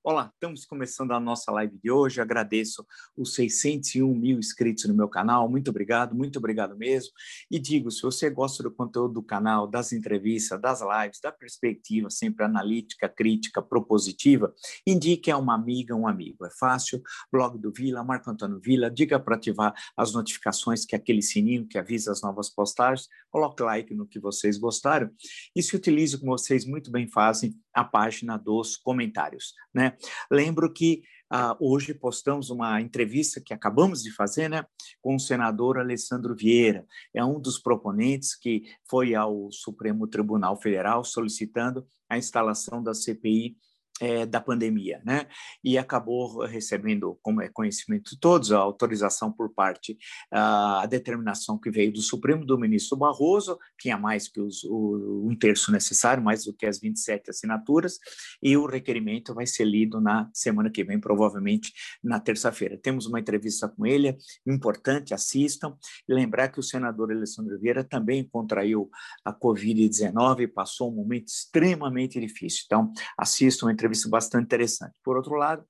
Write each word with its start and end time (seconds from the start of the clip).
Olá, 0.00 0.30
estamos 0.32 0.64
começando 0.64 1.10
a 1.10 1.18
nossa 1.18 1.50
live 1.50 1.76
de 1.82 1.90
hoje. 1.90 2.20
Agradeço 2.20 2.86
os 3.16 3.34
601 3.34 4.14
mil 4.14 4.38
inscritos 4.38 4.84
no 4.84 4.94
meu 4.94 5.08
canal. 5.08 5.50
Muito 5.50 5.70
obrigado, 5.70 6.14
muito 6.14 6.38
obrigado 6.38 6.76
mesmo. 6.76 7.12
E 7.50 7.58
digo, 7.58 7.90
se 7.90 8.02
você 8.02 8.30
gosta 8.30 8.62
do 8.62 8.70
conteúdo 8.70 9.14
do 9.14 9.22
canal, 9.22 9.66
das 9.66 9.92
entrevistas, 9.92 10.58
das 10.60 10.80
lives, 10.80 11.20
da 11.20 11.32
perspectiva 11.32 12.08
sempre 12.10 12.44
analítica, 12.44 13.08
crítica, 13.08 13.60
propositiva, 13.60 14.54
indique 14.86 15.32
a 15.32 15.36
uma 15.36 15.54
amiga, 15.54 15.96
um 15.96 16.06
amigo. 16.06 16.46
É 16.46 16.50
fácil. 16.50 17.02
Blog 17.30 17.58
do 17.58 17.72
Vila, 17.72 18.04
Marco 18.04 18.30
Antônio 18.30 18.60
Vila. 18.60 18.88
Diga 18.88 19.18
para 19.18 19.34
ativar 19.34 19.74
as 19.96 20.12
notificações, 20.12 20.86
que 20.86 20.94
é 20.94 20.98
aquele 20.98 21.20
sininho 21.20 21.66
que 21.66 21.76
avisa 21.76 22.12
as 22.12 22.22
novas 22.22 22.48
postagens. 22.48 23.08
Coloque 23.30 23.62
like 23.62 23.92
no 23.92 24.06
que 24.06 24.20
vocês 24.20 24.58
gostaram. 24.58 25.10
E 25.54 25.62
se 25.62 25.74
utilize, 25.74 26.16
como 26.16 26.38
vocês 26.38 26.64
muito 26.64 26.90
bem 26.90 27.08
fazem, 27.08 27.52
a 27.74 27.84
página 27.84 28.36
dos 28.36 28.76
comentários, 28.76 29.54
né? 29.72 29.87
Lembro 30.30 30.72
que 30.72 31.02
uh, 31.32 31.56
hoje 31.60 31.94
postamos 31.94 32.50
uma 32.50 32.80
entrevista 32.80 33.40
que 33.40 33.54
acabamos 33.54 34.02
de 34.02 34.12
fazer 34.12 34.48
né, 34.48 34.64
com 35.00 35.16
o 35.16 35.20
senador 35.20 35.78
Alessandro 35.78 36.34
Vieira, 36.34 36.86
é 37.14 37.24
um 37.24 37.40
dos 37.40 37.58
proponentes 37.58 38.34
que 38.34 38.62
foi 38.88 39.14
ao 39.14 39.50
Supremo 39.52 40.06
Tribunal 40.06 40.60
Federal 40.60 41.04
solicitando 41.04 41.86
a 42.08 42.16
instalação 42.16 42.82
da 42.82 42.94
CPI 42.94 43.56
é, 44.00 44.26
da 44.26 44.40
pandemia, 44.40 45.00
né? 45.04 45.26
E 45.62 45.76
acabou 45.76 46.44
recebendo, 46.44 47.18
como 47.22 47.42
é 47.42 47.48
conhecimento 47.48 48.10
de 48.10 48.20
todos, 48.20 48.52
a 48.52 48.58
autorização 48.58 49.32
por 49.32 49.52
parte, 49.52 49.98
a 50.30 50.86
determinação 50.86 51.58
que 51.58 51.70
veio 51.70 51.92
do 51.92 52.00
Supremo 52.00 52.44
do 52.44 52.58
ministro 52.58 52.96
Barroso, 52.96 53.58
tinha 53.78 53.98
mais 53.98 54.28
que 54.28 54.40
os, 54.40 54.64
o, 54.64 55.26
um 55.26 55.36
terço 55.36 55.72
necessário, 55.72 56.22
mais 56.22 56.44
do 56.44 56.52
que 56.52 56.66
as 56.66 56.80
27 56.80 57.30
assinaturas, 57.30 57.98
e 58.42 58.56
o 58.56 58.66
requerimento 58.66 59.34
vai 59.34 59.46
ser 59.46 59.64
lido 59.64 60.00
na 60.00 60.30
semana 60.32 60.70
que 60.70 60.84
vem, 60.84 61.00
provavelmente 61.00 61.72
na 62.02 62.20
terça-feira. 62.20 62.78
Temos 62.78 63.06
uma 63.06 63.20
entrevista 63.20 63.68
com 63.68 63.86
ele, 63.86 64.16
importante, 64.46 65.14
assistam, 65.14 65.76
e 66.08 66.14
lembrar 66.14 66.48
que 66.48 66.60
o 66.60 66.62
senador 66.62 67.10
Alessandro 67.10 67.58
Vieira 67.58 67.82
também 67.82 68.24
contraiu 68.24 68.90
a 69.24 69.32
Covid-19 69.32 70.40
e 70.40 70.48
passou 70.48 70.90
um 70.90 70.96
momento 70.96 71.28
extremamente 71.28 72.20
difícil. 72.20 72.62
Então, 72.66 72.92
assistam 73.16 73.68
a 73.68 73.72
entrevista 73.72 73.87
entrevista 73.88 74.08
bastante 74.08 74.44
interessante. 74.44 74.94
Por 75.02 75.16
outro 75.16 75.34
lado, 75.34 75.64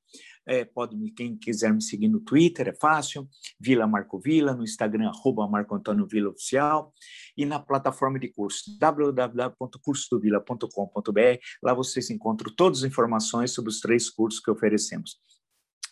é, 0.46 0.64
pode, 0.64 0.96
quem 1.12 1.36
quiser 1.36 1.72
me 1.72 1.82
seguir 1.82 2.08
no 2.08 2.20
Twitter, 2.20 2.68
é 2.68 2.74
fácil, 2.74 3.28
Vila 3.60 3.86
Marco 3.86 4.18
Vila, 4.18 4.54
no 4.54 4.64
Instagram, 4.64 5.08
arroba 5.08 5.46
Marco 5.48 5.74
Antônio 5.74 6.06
Vila 6.06 6.30
Oficial, 6.30 6.92
e 7.36 7.44
na 7.44 7.60
plataforma 7.60 8.18
de 8.18 8.28
curso, 8.28 8.78
www.cursodovila.com.br, 8.78 11.38
lá 11.62 11.74
vocês 11.74 12.08
encontram 12.10 12.50
todas 12.54 12.78
as 12.78 12.84
informações 12.84 13.50
sobre 13.52 13.70
os 13.70 13.80
três 13.80 14.08
cursos 14.10 14.40
que 14.40 14.50
oferecemos. 14.50 15.18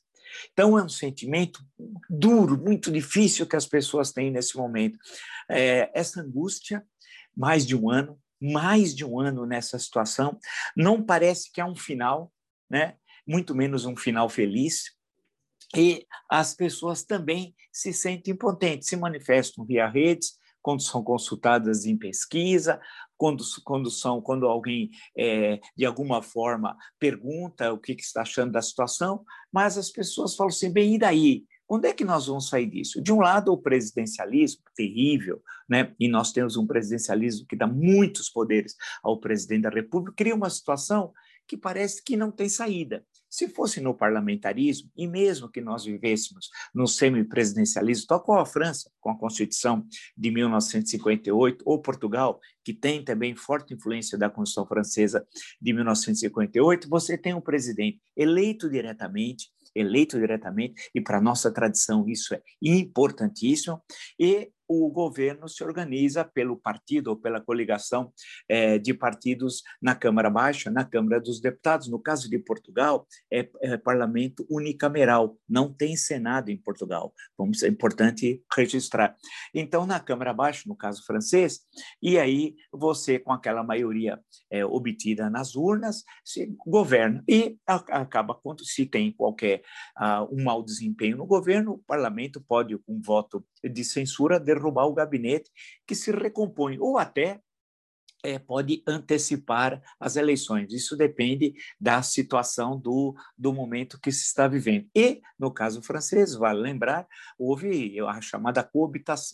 Então, 0.52 0.78
é 0.78 0.82
um 0.82 0.88
sentimento 0.88 1.64
duro, 2.08 2.58
muito 2.58 2.90
difícil 2.90 3.46
que 3.46 3.56
as 3.56 3.66
pessoas 3.66 4.12
têm 4.12 4.30
nesse 4.30 4.56
momento. 4.56 4.98
É, 5.48 5.90
essa 5.94 6.20
angústia, 6.20 6.84
mais 7.36 7.66
de 7.66 7.76
um 7.76 7.90
ano, 7.90 8.20
mais 8.40 8.94
de 8.94 9.04
um 9.04 9.20
ano 9.20 9.46
nessa 9.46 9.78
situação, 9.78 10.38
não 10.76 11.02
parece 11.02 11.52
que 11.52 11.60
há 11.60 11.66
um 11.66 11.76
final, 11.76 12.32
né? 12.68 12.96
muito 13.26 13.54
menos 13.54 13.84
um 13.84 13.96
final 13.96 14.28
feliz, 14.28 14.84
e 15.76 16.04
as 16.28 16.54
pessoas 16.54 17.04
também 17.04 17.54
se 17.72 17.92
sentem 17.92 18.34
impotentes, 18.34 18.88
se 18.88 18.96
manifestam 18.96 19.64
via 19.64 19.88
redes, 19.88 20.39
quando 20.62 20.82
são 20.82 21.02
consultadas 21.02 21.86
em 21.86 21.96
pesquisa, 21.96 22.80
quando, 23.16 23.44
quando, 23.64 23.90
são, 23.90 24.20
quando 24.20 24.46
alguém, 24.46 24.90
é, 25.16 25.60
de 25.76 25.84
alguma 25.84 26.22
forma, 26.22 26.76
pergunta 26.98 27.72
o 27.72 27.78
que, 27.78 27.94
que 27.94 28.02
está 28.02 28.22
achando 28.22 28.52
da 28.52 28.62
situação, 28.62 29.24
mas 29.52 29.76
as 29.76 29.90
pessoas 29.90 30.34
falam 30.34 30.48
assim, 30.50 30.72
bem, 30.72 30.94
e 30.94 30.98
daí? 30.98 31.44
Quando 31.66 31.84
é 31.84 31.92
que 31.92 32.04
nós 32.04 32.26
vamos 32.26 32.48
sair 32.48 32.66
disso? 32.66 33.00
De 33.00 33.12
um 33.12 33.20
lado, 33.20 33.52
o 33.52 33.58
presidencialismo, 33.58 34.62
terrível, 34.74 35.40
né? 35.68 35.94
e 36.00 36.08
nós 36.08 36.32
temos 36.32 36.56
um 36.56 36.66
presidencialismo 36.66 37.46
que 37.46 37.54
dá 37.54 37.66
muitos 37.66 38.28
poderes 38.28 38.74
ao 39.04 39.20
presidente 39.20 39.62
da 39.62 39.70
República, 39.70 40.16
cria 40.16 40.34
uma 40.34 40.50
situação 40.50 41.12
que 41.46 41.56
parece 41.56 42.02
que 42.02 42.16
não 42.16 42.32
tem 42.32 42.48
saída. 42.48 43.04
Se 43.30 43.48
fosse 43.48 43.80
no 43.80 43.94
parlamentarismo, 43.94 44.90
e 44.96 45.06
mesmo 45.06 45.48
que 45.48 45.60
nós 45.60 45.84
vivêssemos 45.84 46.50
no 46.74 46.86
semipresidencialismo, 46.86 48.08
tal 48.08 48.20
qual 48.20 48.40
a 48.40 48.46
França, 48.46 48.90
com 49.00 49.10
a 49.10 49.18
Constituição 49.18 49.86
de 50.16 50.30
1958, 50.32 51.62
ou 51.64 51.80
Portugal, 51.80 52.40
que 52.64 52.74
tem 52.74 53.04
também 53.04 53.36
forte 53.36 53.72
influência 53.72 54.18
da 54.18 54.28
Constituição 54.28 54.66
Francesa 54.66 55.26
de 55.62 55.72
1958, 55.72 56.88
você 56.88 57.16
tem 57.16 57.32
um 57.32 57.40
presidente 57.40 58.00
eleito 58.16 58.68
diretamente, 58.68 59.48
eleito 59.74 60.18
diretamente, 60.18 60.90
e 60.92 61.00
para 61.00 61.20
nossa 61.20 61.52
tradição 61.52 62.08
isso 62.08 62.34
é 62.34 62.42
importantíssimo, 62.60 63.80
e 64.18 64.50
o 64.72 64.88
governo 64.88 65.48
se 65.48 65.64
organiza 65.64 66.24
pelo 66.24 66.56
partido 66.56 67.08
ou 67.08 67.16
pela 67.16 67.40
coligação 67.40 68.12
é, 68.48 68.78
de 68.78 68.94
partidos 68.94 69.64
na 69.82 69.96
Câmara 69.96 70.30
Baixa, 70.30 70.70
na 70.70 70.84
Câmara 70.84 71.20
dos 71.20 71.40
Deputados. 71.40 71.88
No 71.88 71.98
caso 71.98 72.30
de 72.30 72.38
Portugal, 72.38 73.04
é, 73.32 73.50
é 73.62 73.76
parlamento 73.76 74.46
unicameral, 74.48 75.36
não 75.48 75.74
tem 75.74 75.96
Senado 75.96 76.50
em 76.50 76.56
Portugal. 76.56 77.12
Vamos, 77.36 77.64
é 77.64 77.68
importante 77.68 78.44
registrar. 78.54 79.16
Então, 79.52 79.84
na 79.84 79.98
Câmara 79.98 80.32
Baixa, 80.32 80.62
no 80.68 80.76
caso 80.76 81.04
francês, 81.04 81.62
e 82.00 82.16
aí 82.16 82.54
você, 82.72 83.18
com 83.18 83.32
aquela 83.32 83.64
maioria 83.64 84.20
é, 84.48 84.64
obtida 84.64 85.28
nas 85.28 85.56
urnas, 85.56 86.04
se 86.24 86.54
governa. 86.64 87.24
E 87.28 87.58
acaba, 87.66 88.36
quando 88.36 88.64
se 88.64 88.86
tem 88.86 89.10
qualquer 89.10 89.62
uh, 89.98 90.32
um 90.32 90.44
mau 90.44 90.62
desempenho 90.62 91.16
no 91.16 91.26
governo, 91.26 91.72
o 91.72 91.78
parlamento 91.78 92.40
pode, 92.40 92.78
com 92.78 93.00
voto 93.00 93.44
de 93.64 93.84
censura, 93.84 94.38
derrubar 94.38 94.59
o 94.68 94.94
gabinete 94.94 95.50
que 95.86 95.94
se 95.94 96.10
recompõe, 96.10 96.78
ou 96.78 96.98
até 96.98 97.40
é, 98.22 98.38
pode 98.38 98.82
antecipar 98.86 99.80
as 99.98 100.16
eleições. 100.16 100.72
Isso 100.72 100.96
depende 100.96 101.54
da 101.80 102.02
situação 102.02 102.78
do, 102.78 103.14
do 103.36 103.52
momento 103.52 103.98
que 104.00 104.12
se 104.12 104.24
está 104.24 104.46
vivendo. 104.46 104.86
E, 104.94 105.20
no 105.38 105.50
caso 105.50 105.82
francês, 105.82 106.34
vale 106.34 106.60
lembrar, 106.60 107.06
houve 107.38 107.98
a 108.00 108.20
chamada 108.20 108.68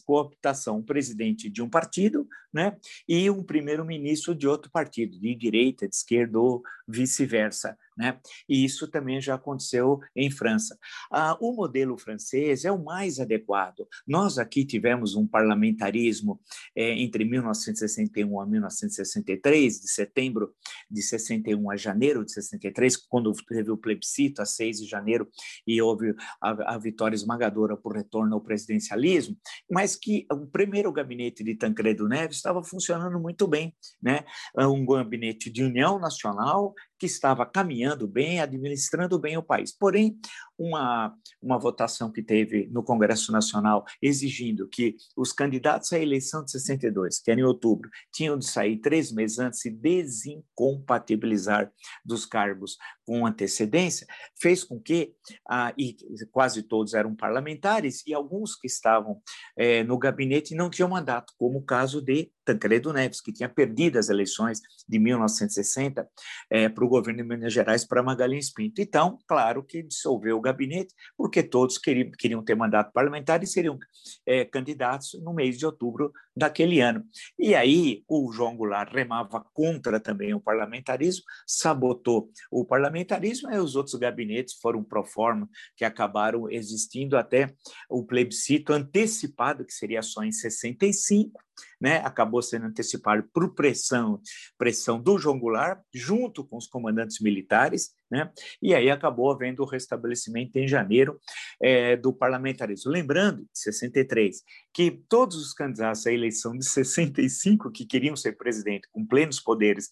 cooptação 0.07 0.79
um 0.79 0.83
presidente 0.83 1.51
de 1.51 1.63
um 1.63 1.69
partido 1.69 2.29
né, 2.53 2.77
e 3.09 3.29
um 3.31 3.43
primeiro-ministro 3.43 4.35
de 4.35 4.47
outro 4.47 4.71
partido, 4.71 5.19
de 5.19 5.35
direita, 5.35 5.89
de 5.89 5.95
esquerda 5.95 6.39
ou 6.39 6.63
vice-versa. 6.87 7.77
Né? 7.97 8.21
E 8.49 8.65
isso 8.65 8.89
também 8.89 9.21
já 9.21 9.37
aconteceu 9.37 9.99
em 10.15 10.31
França. 10.31 10.79
Ah, 11.11 11.37
o 11.41 11.53
modelo 11.53 11.97
francês 11.97 12.65
é 12.65 12.71
o 12.71 12.83
mais 12.83 13.19
adequado. 13.19 13.87
Nós 14.07 14.39
aqui 14.39 14.65
tivemos 14.67 15.15
um 15.15 15.27
parlamentarismo 15.27 16.41
é, 16.75 16.93
entre 17.01 17.25
1961 17.25 18.41
a 18.41 18.47
1963, 18.47 19.81
de 19.81 19.91
setembro 19.91 20.55
de 20.91 21.03
61 21.03 21.71
a 21.71 21.77
janeiro 21.77 22.25
de 22.25 22.33
63, 22.33 22.97
quando 22.97 23.33
teve 23.49 23.71
o 23.71 23.79
plebiscito, 23.79 24.43
a 24.43 24.45
6 24.45 24.81
de 24.81 24.87
janeiro, 24.87 25.29
e 25.67 25.81
houve 25.81 26.15
a, 26.41 26.75
a 26.75 26.79
vitória 26.79 27.15
esmagadora 27.15 27.77
por 27.77 27.97
retorno 27.97 28.35
ao 28.35 28.41
presidencialismo, 28.41 29.37
mas 29.71 29.97
que 29.97 30.27
o 30.31 30.47
primeiro 30.47 30.93
gabinete 30.93 31.43
de 31.43 31.55
Tancredo 31.55 32.07
Neves 32.07 32.37
estava 32.37 32.63
funcionando 32.63 33.19
muito 33.19 33.47
bem, 33.47 33.75
né? 34.03 34.25
um 34.59 34.85
gabinete 34.85 35.51
de 35.51 35.65
união 35.65 35.99
nacional 35.99 36.75
que 36.99 37.07
estava 37.07 37.45
caminhando 37.47 38.07
bem, 38.07 38.41
administrando 38.41 39.19
bem 39.19 39.37
o 39.37 39.43
país. 39.43 39.77
Porém, 39.77 40.19
uma, 40.59 41.15
uma 41.43 41.59
votação 41.59 42.11
que 42.11 42.23
teve 42.23 42.69
no 42.69 42.83
Congresso 42.83 43.33
Nacional 43.33 43.85
exigindo 44.01 44.69
que 44.69 44.97
os 45.17 45.33
candidatos 45.33 45.93
à 45.93 45.99
eleição 45.99 46.45
de 46.45 46.51
62, 46.51 47.21
que 47.21 47.31
era 47.31 47.41
em 47.41 47.45
outubro, 47.45 47.91
tinham 48.13 48.39
de 48.39 48.47
sair 48.47 48.79
três 48.79 49.13
meses 49.13 49.39
antes 49.39 49.65
e 49.65 49.71
desincompatibilizar 49.71 51.71
dos 52.05 52.25
cargos 52.25 52.77
com 53.05 53.27
antecedência, 53.27 54.07
fez 54.41 54.65
com 54.65 54.81
que, 54.81 55.15
ah, 55.49 55.73
e 55.79 55.97
quase 56.33 56.63
todos 56.63 56.95
eram 56.95 57.15
parlamentares, 57.15 58.05
e 58.07 58.13
alguns 58.13 58.57
que 58.57 58.67
estavam 58.67 59.21
eh, 59.57 59.85
no 59.85 59.99
gabinete 59.99 60.55
não 60.55 60.69
tinham 60.69 60.89
mandato, 60.89 61.33
como 61.39 61.59
o 61.59 61.65
caso 61.65 62.03
de 62.03 62.31
Tancredo 62.45 62.93
Neves, 62.93 63.21
que 63.21 63.33
tinha 63.33 63.49
perdido 63.49 63.99
as 63.99 64.09
eleições 64.09 64.61
de 64.89 64.99
1960 64.99 66.09
eh, 66.51 66.69
para 66.69 66.85
o 66.85 66.89
governo 66.89 67.23
de 67.23 67.29
Minas 67.29 67.53
Gerais 67.53 67.85
para 67.85 68.03
Magalhães 68.03 68.53
Pinto. 68.53 68.81
Então, 68.81 69.19
claro 69.27 69.65
que 69.65 69.83
dissolveu 69.83 70.39
o 70.39 70.41
gabinete, 70.47 70.95
porque 71.17 71.43
todos 71.43 71.79
queriam, 71.79 72.11
queriam 72.13 72.45
ter 72.45 72.55
mandato 72.55 72.93
parlamentar 72.93 73.43
e 73.43 73.47
seriam 73.47 73.79
é, 74.25 74.45
candidatos 74.45 75.21
no 75.23 75.35
mês 75.35 75.59
de 75.59 75.67
outubro 75.67 76.13
daquele 76.37 76.81
ano. 76.81 77.05
E 77.39 77.55
aí 77.55 78.05
o 78.09 78.31
João 78.33 78.57
Goulart 78.57 78.93
remava 78.93 79.45
contra 79.53 79.99
também 79.99 80.35
o 80.35 80.41
parlamentarismo, 80.41 81.25
sabotou 81.47 82.31
o 82.51 82.65
parlamentarismo, 82.65 83.51
e 83.51 83.59
os 83.59 83.75
outros 83.75 83.95
gabinetes 83.97 84.55
foram 84.61 84.83
pro 84.85 85.05
forma, 85.05 85.49
que 85.77 85.85
acabaram 85.85 86.51
existindo 86.51 87.17
até 87.17 87.53
o 87.89 88.05
plebiscito 88.05 88.73
antecipado, 88.73 89.65
que 89.65 89.73
seria 89.73 90.03
só 90.03 90.23
em 90.23 90.33
65, 90.33 91.41
né, 91.81 91.99
acabou 91.99 92.43
sendo 92.43 92.67
antecipado 92.67 93.25
por 93.33 93.55
pressão, 93.55 94.21
pressão 94.59 95.01
do 95.01 95.19
João 95.19 95.39
Goulart, 95.39 95.81
junto 95.95 96.45
com 96.45 96.57
os 96.57 96.67
comandantes 96.67 97.21
militares, 97.21 97.95
né, 98.11 98.31
e 98.63 98.75
aí 98.75 98.91
acabou 98.91 99.31
havendo 99.31 99.63
o 99.63 99.67
restabelecimento 99.67 100.57
em 100.57 100.69
janeiro 100.69 101.19
é, 101.61 101.97
do 101.97 102.13
parlamentarismo. 102.13 102.91
Lembrando, 102.91 103.43
de 103.43 103.59
63, 103.59 104.43
que 104.73 105.03
todos 105.09 105.37
os 105.37 105.53
candidatos 105.53 106.07
à 106.07 106.13
eleição 106.13 106.57
de 106.57 106.65
65 106.65 107.71
que 107.71 107.85
queriam 107.85 108.17
ser 108.17 108.37
presidente 108.37 108.89
com 108.93 109.05
plenos 109.05 109.41
poderes 109.41 109.91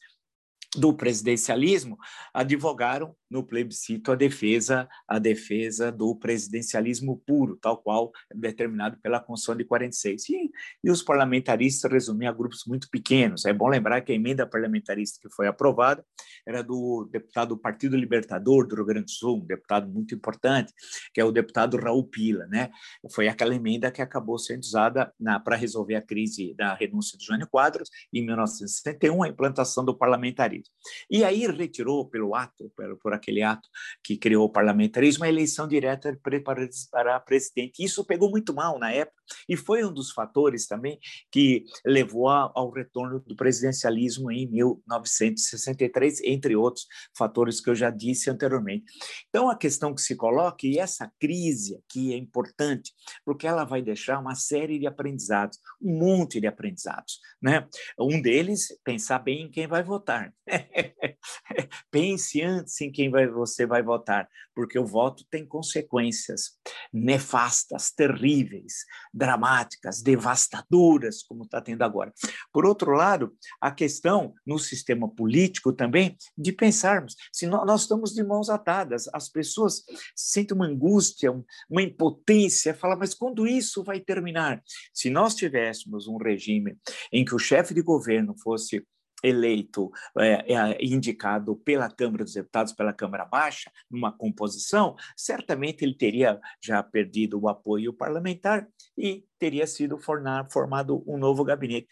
do 0.77 0.93
presidencialismo 0.93 1.97
advogaram 2.33 3.15
no 3.35 3.43
plebiscito 3.43 4.13
a 4.13 4.15
defesa 4.15 4.89
a 5.09 5.19
defesa 5.19 5.91
do 5.91 6.15
presidencialismo 6.15 7.21
puro, 7.27 7.59
tal 7.61 7.79
qual 7.79 8.13
determinado 8.33 8.97
pela 9.03 9.19
Constituição 9.19 9.57
de 9.57 9.65
46. 9.65 10.29
E, 10.29 10.51
e 10.85 10.91
os 10.91 11.03
parlamentaristas 11.03 11.91
resumiam 11.91 12.31
a 12.31 12.35
grupos 12.35 12.63
muito 12.67 12.89
pequenos. 12.89 13.45
É 13.45 13.53
bom 13.53 13.69
lembrar 13.69 14.01
que 14.03 14.13
a 14.13 14.15
emenda 14.15 14.47
parlamentarista 14.47 15.19
que 15.21 15.35
foi 15.35 15.49
aprovada 15.49 16.05
era 16.47 16.63
do 16.63 17.09
deputado 17.11 17.49
do 17.49 17.59
Partido 17.59 17.97
Libertador 17.97 18.67
do 18.67 18.77
Rio 18.77 18.85
Grande 18.85 19.07
do 19.07 19.11
Sul, 19.11 19.39
um 19.39 19.47
deputado 19.47 19.91
muito 19.91 20.15
importante, 20.15 20.73
que 21.13 21.21
é 21.21 21.25
o 21.25 21.33
deputado 21.33 21.77
Raul 21.77 22.05
Pila, 22.05 22.47
né? 22.47 22.71
Foi 23.13 23.27
aquela 23.27 23.55
emenda 23.55 23.91
que 23.91 24.01
acabou 24.01 24.39
sendo 24.39 24.63
usada 24.63 25.13
para 25.45 25.57
resolver 25.57 25.97
a 25.97 26.03
crise 26.03 26.55
da 26.55 26.75
renúncia 26.75 27.19
de 27.19 27.25
Jânio 27.25 27.49
Quadros 27.49 27.89
em 28.13 28.25
1961, 28.25 29.23
a 29.23 29.29
implantação 29.29 29.85
do 29.85 29.97
parlamentarismo. 29.97 30.73
E 31.11 31.25
aí 31.25 31.47
retirou 31.47 32.09
pelo 32.09 32.35
ato, 32.35 32.71
por, 32.77 32.97
por 32.99 33.13
aquele 33.25 33.43
ato 33.43 33.69
que 34.03 34.17
criou 34.17 34.45
o 34.45 34.53
parlamentarismo, 34.53 35.25
a 35.25 35.29
eleição 35.29 35.67
direta 35.67 36.17
para 36.23 37.21
presidente. 37.21 37.83
Isso 37.83 38.05
pegou 38.05 38.31
muito 38.31 38.53
mal 38.53 38.79
na 38.79 38.93
época 38.93 39.25
e 39.49 39.57
foi 39.57 39.85
um 39.85 39.93
dos 39.93 40.13
fatores 40.13 40.67
também 40.67 40.99
que 41.33 41.65
levou 41.85 42.29
ao 42.29 42.71
retorno 42.71 43.21
do 43.21 43.35
presidencialismo 43.35 44.31
em 44.31 44.47
1963, 44.51 46.21
entre 46.25 46.55
outros 46.55 46.87
fatores 47.17 47.61
que 47.61 47.71
eu 47.71 47.75
já 47.75 47.91
disse 47.91 48.29
anteriormente. 48.31 48.85
Então, 49.29 49.49
a 49.49 49.57
questão 49.57 49.95
que 49.95 50.03
se 50.03 50.15
coloca, 50.15 50.67
e 50.67 50.79
essa 50.79 51.11
crise 51.19 51.77
aqui 51.77 52.13
é 52.13 52.17
importante, 52.17 52.93
porque 53.25 53.47
ela 53.47 53.65
vai 53.65 53.83
deixar 53.83 54.19
uma 54.19 54.35
série 54.35 54.79
de 54.79 54.87
aprendizados, 54.87 55.59
um 55.81 55.99
monte 55.99 56.41
de 56.41 56.47
aprendizados. 56.47 57.21
Né? 57.41 57.67
Um 57.99 58.21
deles, 58.21 58.69
pensar 58.85 59.19
bem 59.19 59.43
em 59.43 59.51
quem 59.51 59.67
vai 59.67 59.83
votar. 59.83 60.33
Pense 61.91 62.43
antes 62.43 62.81
em 62.81 62.91
quem 62.91 63.11
vai, 63.15 63.29
você 63.29 63.65
vai 63.67 63.83
votar, 63.83 64.29
porque 64.55 64.79
o 64.79 64.85
voto 64.85 65.25
tem 65.31 65.47
consequências 65.47 66.59
nefastas, 66.93 67.91
terríveis, 67.91 68.85
dramáticas, 69.13 70.03
devastadoras, 70.03 71.23
como 71.23 71.45
está 71.45 71.61
tendo 71.61 71.83
agora. 71.83 72.13
Por 72.53 72.67
outro 72.67 72.93
lado, 72.93 73.35
a 73.61 73.71
questão 73.71 74.35
no 74.45 74.59
sistema 74.59 75.09
político 75.09 75.73
também 75.73 76.17
de 76.37 76.53
pensarmos 76.53 77.15
se 77.33 77.47
nós, 77.47 77.67
nós 77.67 77.83
estamos 77.83 78.13
de 78.13 78.23
mãos 78.23 78.51
atadas, 78.51 79.09
as 79.13 79.29
pessoas 79.29 79.85
sentem 80.15 80.57
uma 80.57 80.67
angústia, 80.67 81.31
uma 81.71 81.83
impotência, 81.83 82.75
falam, 82.75 82.99
mas 82.99 83.15
quando 83.15 83.47
isso 83.47 83.85
vai 83.85 84.01
terminar? 84.01 84.63
Se 84.93 85.09
nós 85.09 85.35
tivéssemos 85.35 86.09
um 86.09 86.17
regime 86.17 86.77
em 87.13 87.25
que 87.25 87.35
o 87.35 87.39
chefe 87.39 87.73
de 87.75 87.83
governo 87.83 88.35
fosse 88.43 88.85
eleito, 89.25 89.91
é, 90.19 90.55
é, 90.55 90.85
indicado 90.85 91.57
pela 91.57 91.91
Câmara 91.91 92.25
dos 92.25 92.35
Deputados, 92.35 92.73
pela 92.73 92.93
Câmara 92.93 93.25
Baixa, 93.25 93.71
numa 93.91 94.13
composição, 94.13 94.95
certamente 95.17 95.83
ele 95.83 95.95
teria 95.95 96.39
já 96.63 96.83
perdido 96.83 97.41
o 97.41 97.49
apoio 97.49 97.93
parlamentar 97.93 98.69
e 98.97 99.25
teria 99.39 99.67
sido 99.67 99.99
formado 99.99 101.03
um 101.07 101.19
novo 101.19 101.45
gabinete. 101.45 101.89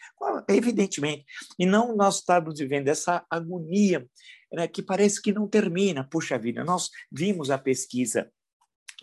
Evidentemente. 0.47 1.25
E 1.57 1.65
não 1.65 1.95
nós 1.95 2.15
estamos 2.15 2.59
vivendo 2.59 2.87
essa 2.87 3.25
agonia 3.29 4.07
né, 4.51 4.67
que 4.67 4.81
parece 4.81 5.21
que 5.21 5.33
não 5.33 5.47
termina. 5.47 6.07
Puxa 6.09 6.37
vida, 6.37 6.63
nós 6.63 6.89
vimos 7.11 7.49
a 7.49 7.57
pesquisa 7.57 8.31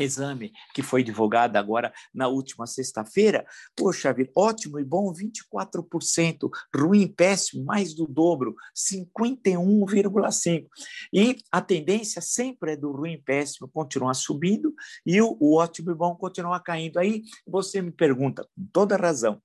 exame 0.03 0.53
que 0.75 0.83
foi 0.83 1.03
divulgado 1.03 1.59
agora 1.59 1.93
na 2.15 2.29
última 2.29 2.67
sexta-feira, 2.67 3.45
poxa 3.77 4.13
vida, 4.13 4.31
ótimo 4.37 4.79
e 4.79 4.85
bom, 4.85 5.13
24%, 5.13 6.51
ruim, 6.75 7.07
péssimo, 7.09 7.65
mais 7.65 7.95
do 7.95 8.07
dobro, 8.07 8.55
51,5%. 8.75 10.67
E 11.13 11.37
a 11.51 11.61
tendência 11.61 12.21
sempre 12.21 12.73
é 12.73 12.77
do 12.77 12.93
ruim 12.93 13.21
péssimo 13.25 13.69
continuar 13.69 14.15
subindo 14.15 14.75
e 15.05 15.21
o, 15.21 15.37
o 15.41 15.57
ótimo 15.57 15.91
e 15.91 15.95
bom 15.95 16.15
continuar 16.15 16.61
caindo. 16.61 16.99
Aí 16.99 17.23
você 17.47 17.81
me 17.81 17.91
pergunta, 17.91 18.47
com 18.57 18.67
toda 18.73 18.97
razão, 18.97 19.41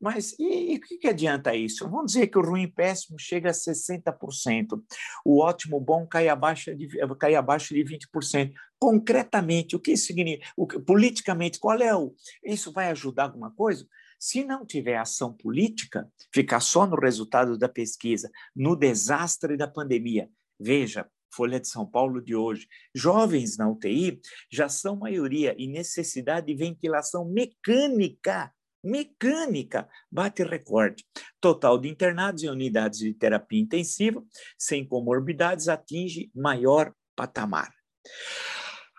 mas 0.00 0.34
e 0.38 0.76
o 0.76 0.80
que, 0.80 0.98
que, 0.98 1.08
adianta 1.08 1.54
isso? 1.54 1.88
Vamos 1.88 2.12
dizer 2.12 2.28
que 2.28 2.38
o 2.38 2.42
ruim 2.42 2.66
péssimo 2.66 3.18
chega 3.18 3.50
a 3.50 3.52
60%, 3.52 4.82
o 5.24 5.42
ótimo 5.42 5.78
bom 5.78 6.06
cai 6.06 6.28
abaixo 6.28 6.74
de, 6.74 6.88
cai 7.18 7.34
abaixo 7.34 7.74
de 7.74 7.84
20%. 7.84 8.52
Concretamente, 8.78 9.76
o 9.76 9.80
que 9.80 9.96
significa? 9.96 10.50
O, 10.56 10.66
politicamente, 10.66 11.58
qual 11.58 11.78
é 11.80 11.94
o. 11.94 12.14
Isso 12.42 12.72
vai 12.72 12.88
ajudar 12.90 13.24
alguma 13.24 13.50
coisa? 13.50 13.86
Se 14.18 14.42
não 14.44 14.64
tiver 14.64 14.96
ação 14.96 15.32
política, 15.32 16.10
ficar 16.32 16.60
só 16.60 16.86
no 16.86 16.96
resultado 16.96 17.58
da 17.58 17.68
pesquisa, 17.68 18.30
no 18.56 18.74
desastre 18.74 19.56
da 19.56 19.68
pandemia. 19.68 20.30
Veja, 20.58 21.06
Folha 21.32 21.60
de 21.60 21.68
São 21.68 21.86
Paulo 21.86 22.20
de 22.20 22.34
hoje. 22.34 22.66
Jovens 22.94 23.56
na 23.56 23.68
UTI 23.68 24.20
já 24.50 24.68
são 24.68 24.96
maioria 24.96 25.54
em 25.58 25.70
necessidade 25.70 26.46
de 26.46 26.54
ventilação 26.54 27.24
mecânica 27.24 28.52
mecânica 28.82 29.88
bate 30.10 30.42
recorde. 30.42 31.04
Total 31.40 31.78
de 31.78 31.88
internados 31.88 32.42
em 32.42 32.48
unidades 32.48 33.00
de 33.00 33.14
terapia 33.14 33.60
intensiva 33.60 34.22
sem 34.58 34.86
comorbidades 34.86 35.68
atinge 35.68 36.30
maior 36.34 36.92
patamar. 37.14 37.70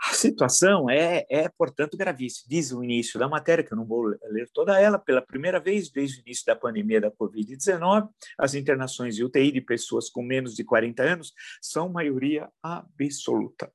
A 0.04 0.14
situação 0.14 0.90
é, 0.90 1.26
é, 1.30 1.48
portanto, 1.48 1.96
gravíssima. 1.96 2.48
Diz 2.50 2.72
o 2.72 2.84
início 2.84 3.20
da 3.20 3.30
matéria, 3.30 3.64
que 3.64 3.72
eu 3.72 3.78
não 3.78 3.86
vou 3.86 4.02
ler 4.06 4.50
toda 4.52 4.80
ela, 4.80 4.98
pela 4.98 5.22
primeira 5.22 5.60
vez 5.60 5.92
desde 5.92 6.20
o 6.20 6.22
início 6.22 6.44
da 6.46 6.56
pandemia 6.56 7.00
da 7.00 7.12
Covid-19, 7.12 8.10
as 8.38 8.56
internações 8.56 9.16
de 9.16 9.24
UTI 9.24 9.52
de 9.52 9.62
pessoas 9.62 10.10
com 10.10 10.24
menos 10.24 10.56
de 10.56 10.64
40 10.64 11.04
anos 11.04 11.34
são 11.62 11.88
maioria 11.88 12.50
absoluta 12.64 13.72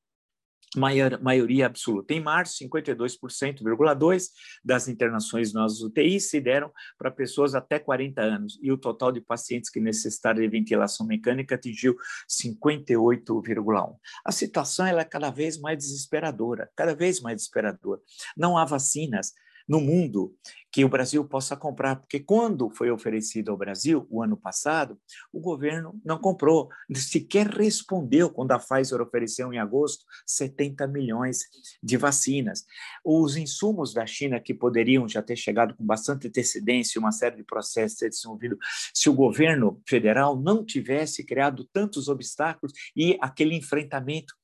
maior, 0.78 1.20
maioria 1.20 1.66
absoluta. 1.66 2.14
Em 2.14 2.20
março, 2.20 2.64
52,2% 2.64 4.30
das 4.64 4.88
internações 4.88 5.52
nas 5.52 5.80
UTIs 5.80 6.30
se 6.30 6.40
deram 6.40 6.72
para 6.98 7.10
pessoas 7.10 7.54
até 7.54 7.78
40 7.78 8.20
anos, 8.20 8.58
e 8.62 8.70
o 8.70 8.78
total 8.78 9.12
de 9.12 9.20
pacientes 9.20 9.70
que 9.70 9.80
necessitaram 9.80 10.40
de 10.40 10.48
ventilação 10.48 11.06
mecânica 11.06 11.54
atingiu 11.54 11.96
58,1%. 12.28 13.96
A 14.24 14.32
situação 14.32 14.86
é 14.86 15.04
cada 15.04 15.30
vez 15.30 15.58
mais 15.58 15.78
desesperadora, 15.78 16.70
cada 16.76 16.94
vez 16.94 17.20
mais 17.20 17.36
desesperadora. 17.36 18.00
Não 18.36 18.56
há 18.56 18.64
vacinas, 18.64 19.32
no 19.68 19.80
mundo 19.80 20.34
que 20.70 20.84
o 20.84 20.88
Brasil 20.88 21.24
possa 21.24 21.56
comprar, 21.56 21.96
porque 21.96 22.20
quando 22.20 22.68
foi 22.68 22.90
oferecido 22.90 23.50
ao 23.50 23.56
Brasil, 23.56 24.06
o 24.10 24.22
ano 24.22 24.36
passado, 24.36 24.98
o 25.32 25.40
governo 25.40 25.98
não 26.04 26.18
comprou, 26.18 26.68
sequer 26.94 27.48
respondeu 27.48 28.30
quando 28.30 28.52
a 28.52 28.58
Pfizer 28.58 29.00
ofereceu 29.00 29.52
em 29.52 29.58
agosto 29.58 30.04
70 30.26 30.86
milhões 30.86 31.44
de 31.82 31.96
vacinas. 31.96 32.64
Os 33.04 33.36
insumos 33.36 33.94
da 33.94 34.06
China, 34.06 34.38
que 34.38 34.52
poderiam 34.52 35.08
já 35.08 35.22
ter 35.22 35.36
chegado 35.36 35.74
com 35.74 35.84
bastante 35.84 36.28
antecedência, 36.28 37.00
uma 37.00 37.12
série 37.12 37.36
de 37.36 37.44
processos 37.44 37.98
ter 37.98 38.10
desenvolvido, 38.10 38.58
se 38.92 39.08
o 39.08 39.14
governo 39.14 39.80
federal 39.88 40.38
não 40.38 40.64
tivesse 40.64 41.24
criado 41.24 41.66
tantos 41.72 42.08
obstáculos 42.08 42.74
e 42.94 43.16
aquele 43.20 43.54
enfrentamento, 43.54 44.34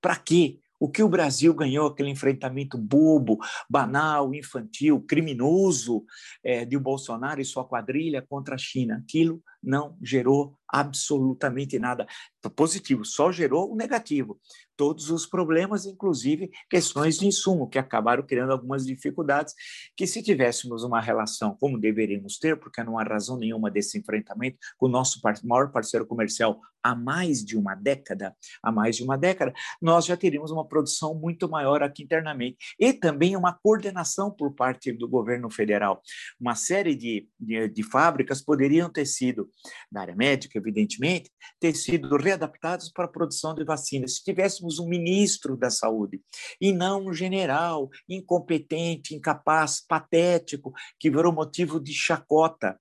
para 0.00 0.16
quê? 0.16 0.58
O 0.80 0.88
que 0.88 1.02
o 1.02 1.08
Brasil 1.08 1.52
ganhou, 1.54 1.88
aquele 1.88 2.10
enfrentamento 2.10 2.78
bobo, 2.78 3.38
banal, 3.68 4.34
infantil, 4.34 5.00
criminoso 5.00 6.04
é, 6.42 6.64
de 6.64 6.78
Bolsonaro 6.78 7.40
e 7.40 7.44
sua 7.44 7.64
quadrilha 7.64 8.24
contra 8.28 8.54
a 8.54 8.58
China, 8.58 9.02
aquilo 9.04 9.42
não 9.62 9.96
gerou 10.02 10.56
absolutamente 10.68 11.78
nada 11.78 12.06
positivo, 12.54 13.04
só 13.04 13.32
gerou 13.32 13.72
o 13.72 13.76
negativo. 13.76 14.38
Todos 14.78 15.10
os 15.10 15.26
problemas, 15.26 15.84
inclusive 15.84 16.50
questões 16.70 17.18
de 17.18 17.26
insumo, 17.26 17.68
que 17.68 17.78
acabaram 17.78 18.22
criando 18.22 18.52
algumas 18.52 18.86
dificuldades, 18.86 19.52
que 19.96 20.06
se 20.06 20.22
tivéssemos 20.22 20.84
uma 20.84 21.00
relação 21.00 21.56
como 21.58 21.78
deveríamos 21.78 22.38
ter, 22.38 22.56
porque 22.58 22.82
não 22.84 22.96
há 22.96 23.02
razão 23.02 23.36
nenhuma 23.36 23.72
desse 23.72 23.98
enfrentamento 23.98 24.56
com 24.76 24.86
o 24.86 24.88
nosso 24.88 25.20
maior 25.44 25.72
parceiro 25.72 26.06
comercial 26.06 26.60
há 26.82 26.94
mais 26.94 27.44
de 27.44 27.56
uma 27.56 27.74
década, 27.74 28.34
há 28.62 28.72
mais 28.72 28.96
de 28.96 29.02
uma 29.02 29.16
década, 29.16 29.52
nós 29.80 30.06
já 30.06 30.16
teríamos 30.16 30.50
uma 30.50 30.66
produção 30.66 31.14
muito 31.14 31.48
maior 31.48 31.82
aqui 31.82 32.02
internamente 32.02 32.56
e 32.78 32.92
também 32.92 33.36
uma 33.36 33.52
coordenação 33.52 34.30
por 34.30 34.54
parte 34.54 34.92
do 34.92 35.08
governo 35.08 35.50
federal. 35.50 36.02
Uma 36.40 36.54
série 36.54 36.94
de, 36.94 37.28
de, 37.38 37.68
de 37.68 37.82
fábricas 37.82 38.40
poderiam 38.40 38.90
ter 38.90 39.06
sido, 39.06 39.50
na 39.90 40.02
área 40.02 40.14
médica, 40.14 40.58
evidentemente, 40.58 41.30
ter 41.60 41.74
sido 41.74 42.16
readaptadas 42.16 42.90
para 42.90 43.04
a 43.04 43.08
produção 43.08 43.54
de 43.54 43.64
vacinas. 43.64 44.16
Se 44.16 44.24
tivéssemos 44.24 44.67
um 44.78 44.88
ministro 44.88 45.56
da 45.56 45.70
saúde 45.70 46.20
e 46.60 46.72
não 46.72 47.06
um 47.06 47.14
general 47.14 47.88
incompetente, 48.08 49.14
incapaz, 49.14 49.80
patético, 49.80 50.72
que 50.98 51.10
virou 51.10 51.32
motivo 51.32 51.80
de 51.80 51.92
chacota 51.94 52.78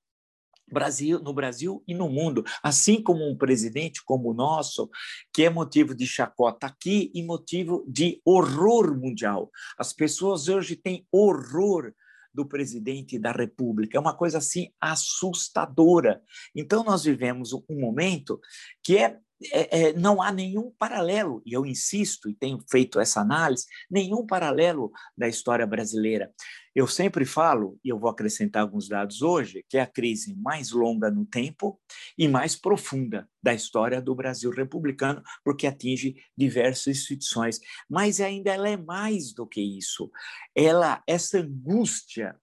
Brasil, 0.70 1.20
no 1.20 1.34
Brasil 1.34 1.84
e 1.88 1.94
no 1.94 2.10
mundo, 2.10 2.44
assim 2.62 3.02
como 3.02 3.26
um 3.26 3.38
presidente 3.38 4.04
como 4.04 4.32
o 4.32 4.34
nosso, 4.34 4.90
que 5.34 5.44
é 5.44 5.50
motivo 5.50 5.96
de 5.96 6.06
chacota 6.06 6.68
aqui 6.68 7.10
e 7.14 7.24
motivo 7.24 7.86
de 7.88 8.22
horror 8.26 8.98
mundial. 8.98 9.50
As 9.78 9.94
pessoas 9.94 10.50
hoje 10.50 10.76
têm 10.76 11.08
horror 11.12 11.94
do 12.34 12.46
presidente 12.46 13.18
da 13.18 13.32
República. 13.32 13.98
É 13.98 14.00
uma 14.00 14.16
coisa 14.16 14.38
assim 14.38 14.72
assustadora. 14.80 16.22
Então, 16.54 16.84
nós 16.84 17.04
vivemos 17.04 17.52
um 17.54 17.64
momento 17.70 18.40
que 18.84 18.98
é 18.98 19.18
é, 19.52 19.82
é, 19.82 19.94
não 19.94 20.22
há 20.22 20.32
nenhum 20.32 20.72
paralelo, 20.72 21.42
e 21.46 21.54
eu 21.54 21.66
insisto 21.66 22.30
e 22.30 22.34
tenho 22.34 22.60
feito 22.70 23.00
essa 23.00 23.22
análise, 23.22 23.66
nenhum 23.90 24.26
paralelo 24.26 24.92
da 25.16 25.28
história 25.28 25.66
brasileira. 25.66 26.32
Eu 26.74 26.88
sempre 26.88 27.26
falo, 27.26 27.80
e 27.84 27.90
eu 27.90 27.98
vou 27.98 28.10
acrescentar 28.10 28.62
alguns 28.62 28.88
dados 28.88 29.22
hoje, 29.22 29.66
que 29.68 29.78
é 29.78 29.82
a 29.82 29.88
crise 29.88 30.36
mais 30.36 30.72
longa 30.72 31.10
no 31.10 31.26
tempo 31.26 31.80
e 32.18 32.28
mais 32.28 32.56
profunda 32.56 33.28
da 33.42 33.54
história 33.54 34.02
do 34.02 34.14
Brasil 34.14 34.52
republicano, 34.52 35.24
porque 35.44 35.66
atinge 35.66 36.16
diversas 36.38 36.98
instituições. 36.98 37.60
Mas 37.90 38.22
ainda 38.22 38.52
ela 38.52 38.70
é 38.70 38.78
mais 38.78 39.34
do 39.34 39.48
que 39.48 39.62
isso. 39.62 40.12
Ela, 40.56 41.02
essa 41.08 41.40
angústia 41.40 42.36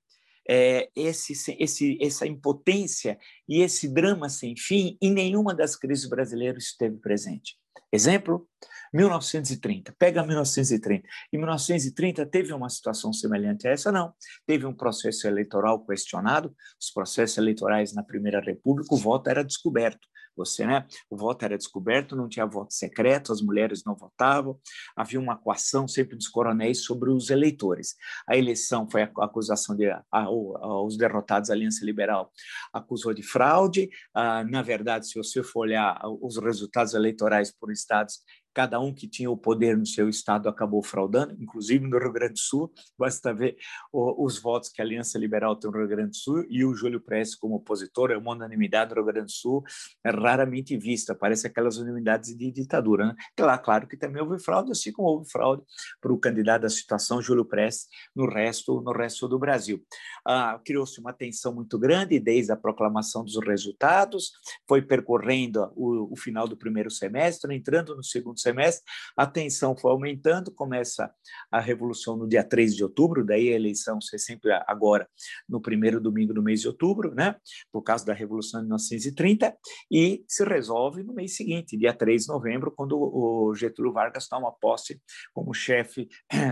é, 0.48 0.90
esse, 0.94 1.56
esse, 1.58 1.98
essa 2.00 2.26
impotência 2.26 3.18
e 3.48 3.62
esse 3.62 3.88
drama 3.88 4.28
sem 4.28 4.56
fim, 4.56 4.96
em 5.00 5.12
nenhuma 5.12 5.54
das 5.54 5.76
crises 5.76 6.08
brasileiras 6.08 6.64
esteve 6.64 6.96
presente. 6.96 7.56
Exemplo, 7.92 8.48
1930. 8.92 9.94
Pega 9.98 10.24
1930. 10.24 11.06
Em 11.32 11.38
1930 11.38 12.26
teve 12.26 12.52
uma 12.52 12.68
situação 12.68 13.12
semelhante 13.12 13.68
a 13.68 13.70
essa? 13.70 13.92
Não. 13.92 14.12
Teve 14.46 14.66
um 14.66 14.74
processo 14.74 15.26
eleitoral 15.26 15.84
questionado, 15.84 16.54
os 16.80 16.90
processos 16.90 17.38
eleitorais 17.38 17.92
na 17.94 18.02
Primeira 18.02 18.40
República, 18.40 18.94
o 18.94 18.98
voto 18.98 19.30
era 19.30 19.44
descoberto 19.44 20.08
você, 20.36 20.66
né? 20.66 20.86
O 21.08 21.16
voto 21.16 21.44
era 21.44 21.56
descoberto, 21.56 22.16
não 22.16 22.28
tinha 22.28 22.46
voto 22.46 22.72
secreto, 22.74 23.32
as 23.32 23.40
mulheres 23.40 23.82
não 23.84 23.94
votavam, 23.94 24.58
havia 24.96 25.20
uma 25.20 25.36
coação 25.36 25.86
sempre 25.86 26.16
dos 26.16 26.28
coronéis 26.28 26.84
sobre 26.84 27.10
os 27.10 27.30
eleitores. 27.30 27.94
A 28.28 28.36
eleição 28.36 28.88
foi 28.90 29.02
a 29.02 29.10
acusação 29.20 29.76
de 29.76 29.88
a, 29.88 30.02
a, 30.10 30.30
os 30.30 30.96
derrotados, 30.96 31.50
a 31.50 31.52
Aliança 31.52 31.84
Liberal 31.84 32.32
acusou 32.72 33.14
de 33.14 33.22
fraude. 33.22 33.88
Ah, 34.14 34.44
na 34.44 34.62
verdade, 34.62 35.08
se 35.08 35.14
você 35.14 35.42
for 35.42 35.60
olhar 35.60 36.00
os 36.20 36.36
resultados 36.38 36.94
eleitorais 36.94 37.50
por 37.52 37.70
estados, 37.70 38.20
cada 38.54 38.78
um 38.80 38.94
que 38.94 39.08
tinha 39.08 39.30
o 39.30 39.36
poder 39.36 39.76
no 39.76 39.84
seu 39.84 40.08
estado 40.08 40.48
acabou 40.48 40.82
fraudando, 40.82 41.36
inclusive 41.40 41.86
no 41.86 41.98
Rio 41.98 42.12
Grande 42.12 42.34
do 42.34 42.38
Sul. 42.38 42.72
Basta 42.96 43.34
ver 43.34 43.56
os 43.92 44.38
votos 44.38 44.70
que 44.70 44.80
a 44.80 44.84
Aliança 44.84 45.18
Liberal 45.18 45.56
tem 45.56 45.70
no 45.70 45.76
Rio 45.76 45.88
Grande 45.88 46.10
do 46.10 46.16
Sul 46.16 46.44
e 46.48 46.64
o 46.64 46.74
Júlio 46.74 47.00
Prestes 47.00 47.36
como 47.36 47.56
opositor, 47.56 48.12
é 48.12 48.16
uma 48.16 48.32
unanimidade 48.32 48.90
no 48.90 48.96
Rio 48.96 49.06
Grande 49.06 49.26
do 49.26 49.32
Sul, 49.32 49.64
é 50.04 50.10
raramente 50.10 50.76
vista, 50.76 51.14
parece 51.14 51.46
aquelas 51.46 51.76
unanimidades 51.76 52.36
de 52.36 52.52
ditadura. 52.52 53.06
Né? 53.06 53.14
Claro, 53.36 53.62
claro 53.62 53.86
que 53.88 53.96
também 53.96 54.22
houve 54.22 54.38
fraude, 54.38 54.70
assim 54.70 54.92
como 54.92 55.08
houve 55.08 55.28
fraude 55.28 55.62
para 56.00 56.12
o 56.12 56.18
candidato 56.18 56.62
da 56.62 56.68
situação, 56.68 57.20
Júlio 57.20 57.44
Prestes, 57.44 57.88
no 58.14 58.28
resto, 58.28 58.80
no 58.82 58.92
resto 58.92 59.26
do 59.26 59.38
Brasil. 59.38 59.82
Ah, 60.24 60.60
Criou-se 60.64 61.00
uma 61.00 61.12
tensão 61.12 61.52
muito 61.52 61.78
grande 61.78 62.20
desde 62.20 62.52
a 62.52 62.56
proclamação 62.56 63.24
dos 63.24 63.36
resultados, 63.44 64.32
foi 64.68 64.80
percorrendo 64.80 65.72
o, 65.74 66.12
o 66.12 66.16
final 66.16 66.46
do 66.46 66.56
primeiro 66.56 66.90
semestre, 66.90 67.54
entrando 67.54 67.96
no 67.96 68.04
segundo 68.04 68.38
semestre, 68.44 68.84
a 69.16 69.26
tensão 69.26 69.76
foi 69.76 69.90
aumentando, 69.90 70.52
começa 70.52 71.12
a 71.50 71.60
revolução 71.60 72.16
no 72.16 72.28
dia 72.28 72.44
3 72.44 72.76
de 72.76 72.84
outubro, 72.84 73.24
daí 73.24 73.48
a 73.48 73.56
eleição 73.56 74.00
ser 74.00 74.18
sempre 74.18 74.52
agora 74.66 75.08
no 75.48 75.60
primeiro 75.60 76.00
domingo 76.00 76.32
do 76.32 76.42
mês 76.42 76.60
de 76.60 76.68
outubro, 76.68 77.14
né, 77.14 77.36
por 77.72 77.82
causa 77.82 78.04
da 78.04 78.12
Revolução 78.12 78.60
de 78.60 78.66
1930, 78.66 79.56
e 79.90 80.24
se 80.28 80.44
resolve 80.44 81.02
no 81.02 81.12
mês 81.12 81.36
seguinte, 81.36 81.76
dia 81.76 81.92
3 81.92 82.22
de 82.22 82.28
novembro, 82.28 82.70
quando 82.70 82.96
o 82.96 83.54
Getúlio 83.54 83.92
Vargas 83.92 84.28
toma 84.28 84.52
posse 84.52 85.00
como 85.32 85.52
chefe 85.52 86.08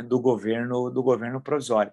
do 0.09 0.21
governo 0.21 0.91
do 0.91 1.03
governo 1.03 1.41
provisório. 1.41 1.93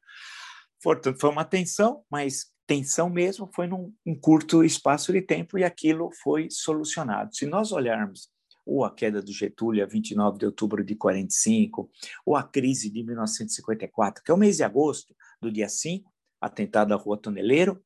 Portanto, 0.81 1.19
foi 1.19 1.29
uma 1.29 1.43
tensão, 1.43 2.03
mas 2.09 2.51
tensão 2.65 3.09
mesmo 3.09 3.49
foi 3.53 3.67
num 3.67 3.93
um 4.05 4.15
curto 4.15 4.63
espaço 4.63 5.11
de 5.11 5.21
tempo 5.21 5.57
e 5.57 5.63
aquilo 5.63 6.11
foi 6.21 6.47
solucionado. 6.49 7.35
Se 7.35 7.45
nós 7.45 7.71
olharmos 7.71 8.29
ou 8.69 8.85
a 8.85 8.93
queda 8.93 9.21
do 9.21 9.31
Getúlio 9.31 9.83
a 9.83 9.87
29 9.87 10.37
de 10.37 10.45
outubro 10.45 10.83
de 10.83 10.95
45, 10.95 11.89
ou 12.25 12.35
a 12.35 12.43
crise 12.43 12.89
de 12.89 13.03
1954, 13.03 14.23
que 14.23 14.31
é 14.31 14.33
o 14.33 14.37
mês 14.37 14.57
de 14.57 14.63
agosto, 14.63 15.15
do 15.41 15.51
dia 15.51 15.67
5, 15.67 16.11
atentado 16.39 16.93
à 16.93 16.97
Rua 16.97 17.17
Toneleiro, 17.17 17.81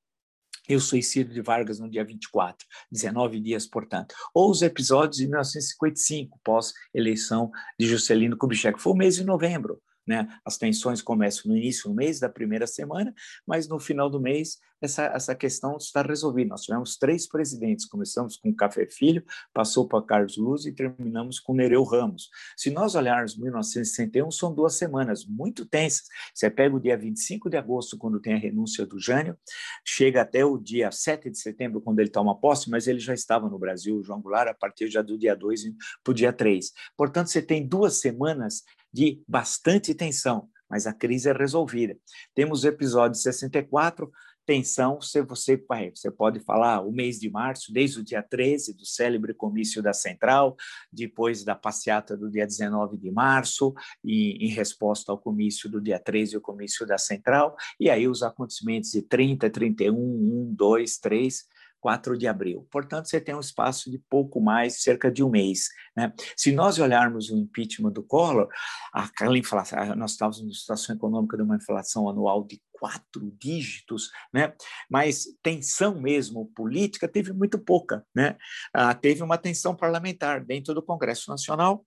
e 0.67 0.75
o 0.75 0.79
suicídio 0.79 1.33
de 1.33 1.41
Vargas 1.41 1.79
no 1.79 1.89
dia 1.89 2.05
24, 2.05 2.65
19 2.91 3.39
dias, 3.39 3.67
portanto. 3.67 4.15
Ou 4.33 4.49
os 4.49 4.61
episódios 4.61 5.17
de 5.17 5.25
1955, 5.25 6.39
pós-eleição 6.43 7.51
de 7.77 7.85
Juscelino 7.85 8.37
Kubitschek, 8.37 8.81
foi 8.81 8.93
o 8.93 8.95
mês 8.95 9.15
de 9.15 9.23
novembro, 9.23 9.81
né? 10.05 10.27
As 10.45 10.57
tensões 10.57 11.01
começam 11.01 11.51
no 11.51 11.57
início 11.57 11.89
do 11.89 11.95
mês, 11.95 12.19
da 12.19 12.29
primeira 12.29 12.67
semana, 12.67 13.13
mas 13.45 13.67
no 13.67 13.79
final 13.79 14.09
do 14.09 14.19
mês 14.19 14.57
essa, 14.83 15.05
essa 15.05 15.33
questão 15.33 15.77
está 15.77 16.01
resolvida. 16.01 16.49
Nós 16.49 16.63
tivemos 16.63 16.97
três 16.97 17.27
presidentes, 17.27 17.85
começamos 17.85 18.35
com 18.35 18.53
Café 18.53 18.85
Filho, 18.85 19.23
passou 19.53 19.87
para 19.87 20.03
Carlos 20.03 20.35
Luz 20.37 20.65
e 20.65 20.73
terminamos 20.73 21.39
com 21.39 21.53
Nereu 21.53 21.83
Ramos. 21.83 22.29
Se 22.57 22.69
nós 22.69 22.93
olharmos 22.93 23.37
1961, 23.37 24.29
são 24.31 24.53
duas 24.53 24.75
semanas 24.75 25.25
muito 25.25 25.65
tensas. 25.65 26.07
Você 26.33 26.49
pega 26.49 26.75
o 26.75 26.79
dia 26.79 26.97
25 26.97 27.49
de 27.49 27.57
agosto, 27.57 27.97
quando 27.97 28.19
tem 28.19 28.33
a 28.33 28.37
renúncia 28.37 28.85
do 28.85 28.99
Jânio, 28.99 29.37
chega 29.85 30.21
até 30.21 30.43
o 30.43 30.57
dia 30.57 30.91
7 30.91 31.29
de 31.29 31.39
setembro, 31.39 31.79
quando 31.79 31.99
ele 31.99 32.09
toma 32.09 32.37
posse, 32.37 32.69
mas 32.69 32.87
ele 32.87 32.99
já 32.99 33.13
estava 33.13 33.49
no 33.49 33.57
Brasil, 33.57 34.03
João 34.03 34.21
Goulart, 34.21 34.49
a 34.49 34.53
partir 34.53 34.89
já 34.89 35.01
do 35.01 35.17
dia 35.17 35.35
2 35.35 35.63
para 36.03 36.11
o 36.11 36.13
dia 36.13 36.33
3. 36.33 36.71
Portanto, 36.97 37.27
você 37.27 37.41
tem 37.41 37.65
duas 37.65 38.01
semanas 38.01 38.63
de 38.93 39.21
bastante 39.27 39.93
tensão, 39.95 40.47
mas 40.69 40.85
a 40.85 40.93
crise 40.93 41.29
é 41.29 41.33
resolvida. 41.33 41.97
Temos 42.35 42.63
o 42.63 42.67
episódio 42.67 43.19
64, 43.19 44.11
tensão, 44.45 45.01
se 45.01 45.21
você, 45.21 45.61
você 45.93 46.11
pode 46.11 46.39
falar 46.41 46.81
o 46.81 46.91
mês 46.91 47.19
de 47.19 47.29
março, 47.29 47.71
desde 47.71 47.99
o 47.99 48.03
dia 48.03 48.21
13 48.21 48.73
do 48.73 48.85
célebre 48.85 49.33
comício 49.33 49.81
da 49.81 49.93
Central, 49.93 50.55
depois 50.91 51.43
da 51.43 51.55
passeata 51.55 52.17
do 52.17 52.29
dia 52.29 52.45
19 52.45 52.97
de 52.97 53.09
março, 53.09 53.73
e 54.03 54.45
em 54.45 54.49
resposta 54.49 55.11
ao 55.11 55.17
comício 55.17 55.69
do 55.69 55.81
dia 55.81 55.99
13, 55.99 56.37
o 56.37 56.41
comício 56.41 56.85
da 56.85 56.97
Central, 56.97 57.55
e 57.79 57.89
aí 57.89 58.07
os 58.07 58.21
acontecimentos 58.21 58.91
de 58.91 59.01
30, 59.01 59.49
31, 59.49 59.95
1, 59.95 60.53
2, 60.53 60.97
3, 60.97 61.45
4 61.83 62.17
de 62.17 62.27
abril. 62.27 62.65
Portanto, 62.71 63.09
você 63.09 63.19
tem 63.19 63.35
um 63.35 63.41
espaço 63.41 63.91
de 63.91 63.97
pouco 64.09 64.39
mais, 64.39 64.81
cerca 64.81 65.11
de 65.11 65.21
um 65.21 65.29
mês. 65.29 65.67
Né? 65.97 66.13
Se 66.37 66.53
nós 66.53 66.79
olharmos 66.79 67.29
o 67.29 67.35
impeachment 67.35 67.91
do 67.91 68.01
Collor, 68.01 68.47
aquela 68.93 69.37
inflação, 69.37 69.93
nós 69.97 70.11
estávamos 70.11 70.41
numa 70.41 70.53
situação 70.53 70.95
econômica 70.95 71.35
de 71.35 71.43
uma 71.43 71.57
inflação 71.57 72.07
anual 72.07 72.45
de 72.45 72.61
quatro 72.71 73.29
dígitos, 73.37 74.09
né? 74.33 74.53
mas 74.89 75.25
tensão 75.43 75.99
mesmo 75.99 76.45
política 76.55 77.05
teve 77.05 77.33
muito 77.33 77.59
pouca. 77.59 78.05
Né? 78.15 78.37
Ah, 78.73 78.93
teve 78.93 79.21
uma 79.21 79.37
tensão 79.37 79.75
parlamentar 79.75 80.41
dentro 80.41 80.73
do 80.73 80.81
Congresso 80.81 81.29
Nacional, 81.29 81.85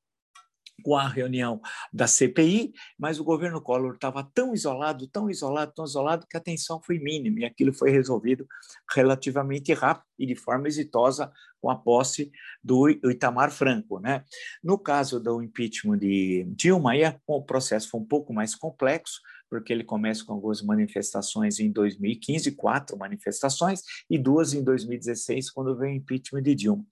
com 0.82 0.96
a 0.96 1.08
reunião 1.08 1.60
da 1.92 2.06
CPI, 2.06 2.72
mas 2.98 3.18
o 3.18 3.24
governo 3.24 3.60
Collor 3.60 3.94
estava 3.94 4.22
tão 4.34 4.54
isolado, 4.54 5.08
tão 5.08 5.30
isolado, 5.30 5.72
tão 5.74 5.84
isolado, 5.84 6.26
que 6.28 6.36
a 6.36 6.40
tensão 6.40 6.80
foi 6.82 6.98
mínima 6.98 7.40
e 7.40 7.44
aquilo 7.44 7.72
foi 7.72 7.90
resolvido 7.90 8.46
relativamente 8.92 9.72
rápido 9.72 10.06
e 10.18 10.26
de 10.26 10.34
forma 10.34 10.68
exitosa 10.68 11.30
com 11.60 11.70
a 11.70 11.76
posse 11.76 12.30
do 12.62 12.88
Itamar 12.88 13.50
Franco. 13.50 13.98
Né? 13.98 14.24
No 14.62 14.78
caso 14.78 15.18
do 15.18 15.42
impeachment 15.42 15.98
de 15.98 16.44
Dilma, 16.50 16.92
aí 16.92 17.02
o 17.26 17.42
processo 17.42 17.88
foi 17.90 18.00
um 18.00 18.06
pouco 18.06 18.32
mais 18.32 18.54
complexo, 18.54 19.20
porque 19.48 19.72
ele 19.72 19.84
começa 19.84 20.24
com 20.24 20.34
algumas 20.34 20.62
manifestações 20.62 21.58
em 21.58 21.70
2015, 21.70 22.52
quatro 22.52 22.96
manifestações, 22.98 23.80
e 24.10 24.18
duas 24.18 24.52
em 24.52 24.62
2016, 24.62 25.50
quando 25.50 25.76
veio 25.76 25.92
o 25.92 25.96
impeachment 25.96 26.42
de 26.42 26.54
Dilma. 26.54 26.84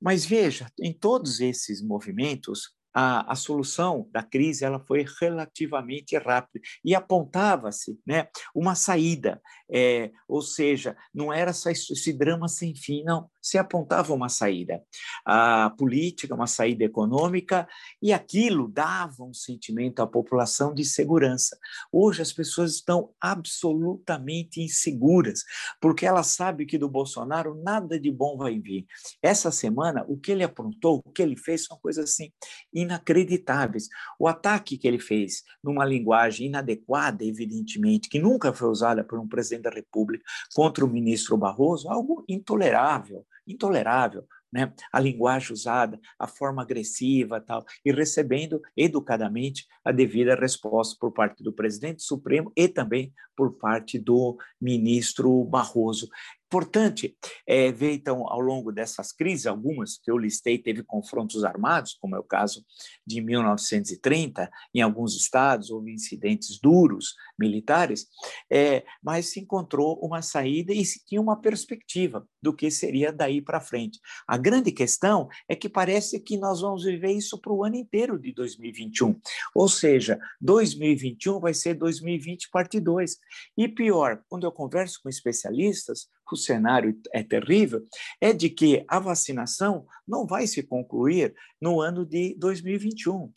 Mas 0.00 0.24
veja, 0.24 0.66
em 0.80 0.92
todos 0.92 1.40
esses 1.40 1.82
movimentos, 1.82 2.77
a, 2.92 3.32
a 3.32 3.34
solução 3.34 4.08
da 4.12 4.22
crise 4.22 4.64
ela 4.64 4.80
foi 4.80 5.04
relativamente 5.20 6.16
rápida 6.16 6.64
e 6.84 6.94
apontava-se 6.94 7.98
né, 8.06 8.28
uma 8.54 8.74
saída, 8.74 9.40
é, 9.70 10.10
ou 10.26 10.42
seja, 10.42 10.96
não 11.14 11.32
era 11.32 11.52
só 11.52 11.70
esse 11.70 12.12
drama 12.12 12.48
sem 12.48 12.74
fim, 12.74 13.04
não, 13.04 13.28
se 13.40 13.56
apontava 13.58 14.12
uma 14.12 14.28
saída 14.28 14.82
a 15.24 15.70
política, 15.70 16.34
uma 16.34 16.46
saída 16.46 16.84
econômica, 16.84 17.68
e 18.00 18.12
aquilo 18.12 18.68
dava 18.68 19.22
um 19.22 19.32
sentimento 19.32 20.00
à 20.00 20.06
população 20.06 20.74
de 20.74 20.84
segurança. 20.84 21.56
Hoje 21.92 22.22
as 22.22 22.32
pessoas 22.32 22.74
estão 22.74 23.10
absolutamente 23.20 24.60
inseguras, 24.60 25.44
porque 25.80 26.06
elas 26.06 26.28
sabem 26.28 26.66
que 26.66 26.78
do 26.78 26.88
Bolsonaro 26.88 27.54
nada 27.62 27.98
de 27.98 28.10
bom 28.10 28.36
vai 28.36 28.58
vir. 28.58 28.86
Essa 29.22 29.50
semana, 29.50 30.04
o 30.08 30.18
que 30.18 30.32
ele 30.32 30.44
aprontou, 30.44 31.02
o 31.04 31.10
que 31.10 31.22
ele 31.22 31.36
fez, 31.36 31.64
são 31.64 31.78
coisas 31.78 32.10
assim 32.10 32.32
inacreditáveis. 32.80 33.88
O 34.18 34.26
ataque 34.26 34.78
que 34.78 34.86
ele 34.86 34.98
fez 34.98 35.42
numa 35.62 35.84
linguagem 35.84 36.46
inadequada, 36.46 37.24
evidentemente, 37.24 38.08
que 38.08 38.18
nunca 38.18 38.52
foi 38.52 38.68
usada 38.68 39.04
por 39.04 39.18
um 39.18 39.28
presidente 39.28 39.64
da 39.64 39.70
República 39.70 40.24
contra 40.54 40.84
o 40.84 40.88
ministro 40.88 41.36
Barroso, 41.36 41.88
algo 41.88 42.24
intolerável 42.28 43.24
intolerável, 43.48 44.26
né? 44.52 44.72
a 44.92 45.00
linguagem 45.00 45.52
usada, 45.52 45.98
a 46.18 46.26
forma 46.26 46.62
agressiva 46.62 47.40
tal, 47.40 47.64
e 47.84 47.90
recebendo 47.90 48.60
educadamente 48.76 49.66
a 49.84 49.90
devida 49.90 50.34
resposta 50.34 50.96
por 51.00 51.12
parte 51.12 51.42
do 51.42 51.52
presidente 51.52 52.02
Supremo 52.02 52.52
e 52.54 52.68
também 52.68 53.12
por 53.36 53.52
parte 53.54 53.98
do 53.98 54.36
ministro 54.60 55.44
Barroso. 55.44 56.08
Importante 56.48 57.14
é, 57.46 57.70
ver, 57.70 57.92
então, 57.92 58.26
ao 58.26 58.40
longo 58.40 58.72
dessas 58.72 59.12
crises, 59.12 59.46
algumas 59.46 59.98
que 59.98 60.10
eu 60.10 60.16
listei, 60.16 60.56
teve 60.56 60.82
confrontos 60.82 61.44
armados, 61.44 61.92
como 62.00 62.16
é 62.16 62.18
o 62.18 62.24
caso 62.24 62.64
de 63.06 63.20
1930, 63.20 64.50
em 64.74 64.80
alguns 64.80 65.14
estados 65.14 65.70
houve 65.70 65.92
incidentes 65.92 66.58
duros 66.58 67.14
militares, 67.38 68.06
é, 68.50 68.82
mas 69.02 69.26
se 69.26 69.40
encontrou 69.40 70.00
uma 70.02 70.22
saída 70.22 70.72
e 70.72 70.86
se 70.86 71.04
tinha 71.04 71.20
uma 71.20 71.38
perspectiva 71.38 72.26
do 72.42 72.54
que 72.54 72.70
seria 72.70 73.12
daí 73.12 73.42
para 73.42 73.60
frente. 73.60 74.00
A 74.26 74.38
grande 74.38 74.72
questão 74.72 75.28
é 75.46 75.54
que 75.54 75.68
parece 75.68 76.18
que 76.18 76.38
nós 76.38 76.62
vamos 76.62 76.84
viver 76.84 77.12
isso 77.12 77.38
para 77.38 77.52
o 77.52 77.62
ano 77.62 77.76
inteiro 77.76 78.18
de 78.18 78.32
2021, 78.32 79.20
ou 79.54 79.68
seja, 79.68 80.18
2021 80.40 81.40
vai 81.40 81.52
ser 81.52 81.74
2020 81.74 82.48
parte 82.50 82.80
2. 82.80 83.18
E 83.54 83.68
pior, 83.68 84.22
quando 84.30 84.44
eu 84.44 84.52
converso 84.52 84.98
com 85.02 85.10
especialistas, 85.10 86.08
o 86.34 86.38
cenário 86.38 86.98
é 87.12 87.22
terrível, 87.22 87.86
é 88.20 88.32
de 88.32 88.48
que 88.50 88.84
a 88.88 88.98
vacinação 88.98 89.86
não 90.06 90.26
vai 90.26 90.46
se 90.46 90.62
concluir 90.62 91.34
no 91.60 91.80
ano 91.80 92.04
de 92.04 92.34
2021 92.38 93.32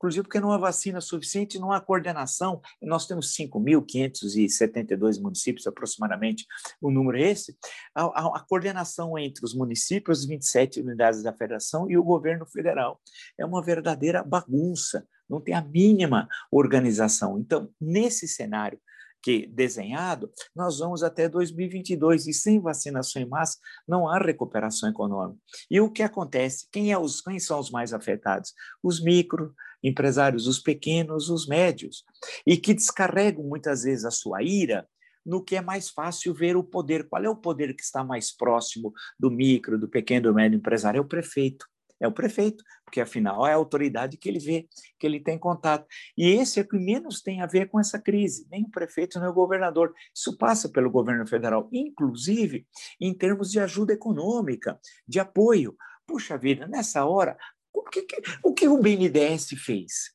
inclusive 0.00 0.22
porque 0.22 0.40
não 0.40 0.50
há 0.50 0.56
vacina 0.56 0.98
suficiente, 0.98 1.58
não 1.58 1.70
há 1.70 1.78
coordenação. 1.78 2.62
Nós 2.80 3.06
temos 3.06 3.36
5.572 3.36 5.20
municípios, 5.20 5.66
aproximadamente, 5.66 6.46
o 6.80 6.90
número 6.90 7.18
é 7.18 7.30
esse. 7.30 7.54
A, 7.94 8.04
a, 8.04 8.38
a, 8.38 8.40
coordenação 8.40 9.18
entre 9.18 9.44
os 9.44 9.54
municípios, 9.54 10.20
as 10.20 10.24
27 10.24 10.80
unidades 10.80 11.22
da 11.22 11.34
federação 11.34 11.90
e 11.90 11.98
o 11.98 12.02
governo 12.02 12.46
federal 12.46 12.98
é 13.38 13.44
uma 13.44 13.62
verdadeira 13.62 14.24
bagunça, 14.24 15.06
não 15.28 15.38
tem 15.38 15.54
a 15.54 15.60
mínima 15.60 16.26
organização. 16.50 17.38
Então, 17.38 17.70
nesse 17.78 18.26
cenário 18.26 18.80
que 19.22 19.46
desenhado, 19.46 20.30
nós 20.54 20.78
vamos 20.78 21.02
até 21.02 21.28
2022 21.28 22.26
e 22.26 22.32
sem 22.32 22.60
vacinação 22.60 23.22
em 23.22 23.28
massa 23.28 23.58
não 23.86 24.08
há 24.08 24.18
recuperação 24.18 24.88
econômica. 24.88 25.38
E 25.70 25.80
o 25.80 25.90
que 25.90 26.02
acontece? 26.02 26.66
Quem, 26.72 26.92
é 26.92 26.98
os, 26.98 27.20
quem 27.20 27.38
são 27.38 27.58
os 27.58 27.70
mais 27.70 27.92
afetados? 27.92 28.52
Os 28.82 29.02
micro 29.02 29.54
empresários, 29.82 30.46
os 30.46 30.58
pequenos, 30.58 31.30
os 31.30 31.46
médios, 31.46 32.04
e 32.46 32.56
que 32.56 32.74
descarregam 32.74 33.44
muitas 33.44 33.82
vezes 33.82 34.04
a 34.04 34.10
sua 34.10 34.42
ira 34.42 34.86
no 35.24 35.42
que 35.42 35.56
é 35.56 35.60
mais 35.60 35.90
fácil 35.90 36.34
ver 36.34 36.56
o 36.56 36.64
poder. 36.64 37.08
Qual 37.08 37.22
é 37.22 37.28
o 37.28 37.36
poder 37.36 37.74
que 37.74 37.82
está 37.82 38.02
mais 38.02 38.34
próximo 38.34 38.92
do 39.18 39.30
micro, 39.30 39.78
do 39.78 39.88
pequeno, 39.88 40.28
do 40.28 40.34
médio 40.34 40.56
empresário? 40.56 40.98
É 40.98 41.00
o 41.00 41.08
prefeito 41.08 41.66
é 42.00 42.08
o 42.08 42.12
prefeito, 42.12 42.64
porque 42.84 43.00
afinal 43.00 43.46
é 43.46 43.52
a 43.52 43.56
autoridade 43.56 44.16
que 44.16 44.28
ele 44.28 44.38
vê, 44.38 44.66
que 44.98 45.06
ele 45.06 45.20
tem 45.20 45.38
contato. 45.38 45.86
E 46.16 46.28
esse 46.28 46.58
é 46.58 46.62
o 46.62 46.68
que 46.68 46.78
menos 46.78 47.20
tem 47.20 47.42
a 47.42 47.46
ver 47.46 47.68
com 47.68 47.78
essa 47.78 48.00
crise, 48.00 48.46
nem 48.50 48.64
o 48.64 48.70
prefeito, 48.70 49.20
nem 49.20 49.28
o 49.28 49.34
governador. 49.34 49.92
Isso 50.14 50.36
passa 50.36 50.68
pelo 50.68 50.90
governo 50.90 51.26
federal, 51.26 51.68
inclusive 51.72 52.66
em 53.00 53.12
termos 53.12 53.50
de 53.50 53.60
ajuda 53.60 53.92
econômica, 53.92 54.80
de 55.06 55.20
apoio. 55.20 55.76
Puxa 56.06 56.38
vida, 56.38 56.66
nessa 56.66 57.04
hora, 57.04 57.36
o 57.72 57.82
que, 57.84 58.06
o, 58.42 58.54
que 58.54 58.66
o 58.66 58.78
BNDES 58.78 59.50
fez? 59.64 60.10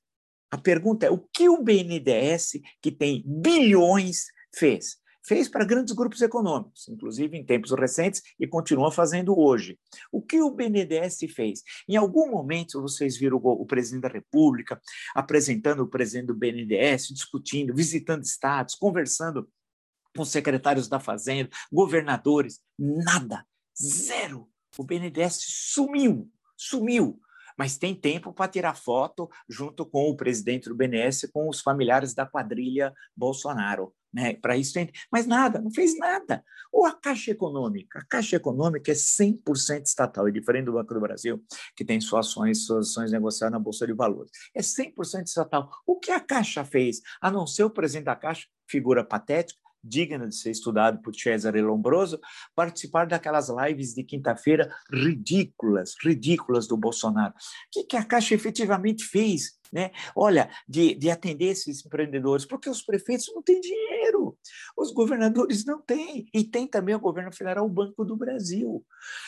A 0.52 0.58
pergunta 0.58 1.06
é: 1.06 1.10
o 1.10 1.19
que 1.19 1.48
o 1.48 1.62
BNDES, 1.62 2.60
que 2.82 2.91
tem 2.91 3.24
bilhões, 3.26 4.26
fez? 4.54 4.98
Fez 5.28 5.50
para 5.50 5.66
grandes 5.66 5.94
grupos 5.94 6.22
econômicos, 6.22 6.88
inclusive 6.88 7.38
em 7.38 7.44
tempos 7.44 7.72
recentes, 7.72 8.22
e 8.40 8.48
continua 8.48 8.92
fazendo 8.92 9.38
hoje. 9.38 9.80
O 10.12 10.22
que 10.22 10.42
o 10.42 10.52
BNDES 10.52 11.20
fez? 11.34 11.64
Em 11.88 11.96
algum 11.96 12.30
momento 12.30 12.82
vocês 12.82 13.18
viram 13.18 13.38
o, 13.38 13.66
presidente 13.66 14.04
da 14.04 14.10
República 14.10 14.80
apresentando 15.16 15.82
o 15.82 15.88
presidente 15.88 16.28
do 16.28 16.36
BNDES, 16.36 17.08
discutindo, 17.08 17.74
visitando 17.74 18.24
estados, 18.24 18.76
conversando 18.76 19.50
com 20.16 20.24
secretários 20.24 20.88
da 20.88 21.00
Fazenda, 21.00 21.50
governadores, 21.72 22.62
nada, 22.78 23.46
zero. 23.78 24.50
O 24.78 24.84
BNDES 24.84 25.40
sumiu, 25.48 26.30
sumiu 26.56 27.20
mas 27.58 27.78
tem 27.78 27.96
tempo 27.96 28.34
para 28.34 28.50
tirar 28.50 28.76
foto 28.76 29.30
junto 29.48 29.86
com 29.86 30.10
o 30.10 30.15
presidente 30.15 30.70
do 30.70 30.76
BNS, 30.76 31.30
com 31.32 31.50
os 31.50 31.62
familiares 31.62 32.13
da 32.13 32.26
quadrilha 32.26 32.94
Bolsonaro. 33.15 33.94
Né? 34.13 34.34
Para 34.34 34.56
isso 34.56 34.74
tem... 34.74 34.89
Mas 35.12 35.28
nada, 35.28 35.60
não 35.60 35.70
fez 35.70 35.98
nada. 35.98 36.44
Ou 36.72 36.86
a 36.86 36.94
Caixa 36.94 37.32
Econômica. 37.32 38.00
A 38.00 38.06
Caixa 38.06 38.38
Econômica 38.38 38.91
é 38.91 38.96
100% 38.96 39.86
estatal, 39.86 40.28
é 40.28 40.32
diferente 40.32 40.65
do 40.65 40.74
Banco 40.74 40.94
do 40.94 41.02
Brasil, 41.02 41.44
que 41.76 41.84
tem 41.84 42.00
suas 42.00 42.28
ações, 42.28 42.65
suas 42.65 42.89
ações 42.89 43.12
negociadas 43.12 43.52
na 43.52 43.60
Bolsa 43.60 43.86
de 43.86 43.94
Valores. 43.94 44.32
É 44.54 44.62
100% 44.62 45.26
estatal. 45.26 45.70
O 45.86 46.00
que 46.00 46.12
a 46.12 46.20
Caixa 46.20 46.63
fez? 46.63 47.02
A 47.22 47.30
não 47.30 47.46
ser 47.46 47.63
o 47.65 47.70
presidente 47.70 48.06
da 48.06 48.15
Caixa, 48.15 48.48
figura 48.70 49.04
patética, 49.04 49.60
digna 49.86 50.26
de 50.26 50.36
ser 50.36 50.52
estudado 50.52 51.02
por 51.02 51.15
Cesare 51.15 51.62
Lombroso, 51.62 52.19
participar 52.56 53.08
daquelas 53.08 53.50
lives 53.50 53.93
de 53.93 54.04
quinta-feira 54.04 54.74
ridículas, 54.89 55.95
ridículas 56.04 56.67
do 56.67 56.76
Bolsonaro. 56.76 57.34
O 57.34 57.38
que, 57.71 57.84
que 57.84 57.98
a 57.98 58.04
Caixa 58.04 58.34
efetivamente 58.34 59.04
fez? 59.04 59.60
Né? 59.71 59.91
Olha, 60.15 60.49
de, 60.67 60.95
de 60.95 61.10
atender 61.10 61.45
esses 61.45 61.86
empreendedores, 61.86 62.45
porque 62.45 62.69
os 62.69 62.82
prefeitos 62.82 63.32
não 63.34 63.41
têm 63.41 63.60
dinheiro, 63.60 64.38
os 64.78 64.91
governadores 64.91 65.65
não 65.65 65.82
têm, 65.82 66.28
e 66.34 66.43
tem 66.43 66.67
também 66.67 66.95
o 66.95 66.99
governo 66.99 67.34
federal, 67.34 67.65
o 67.65 67.69
Banco 67.69 68.04
do 68.04 68.15
Brasil. 68.15 68.84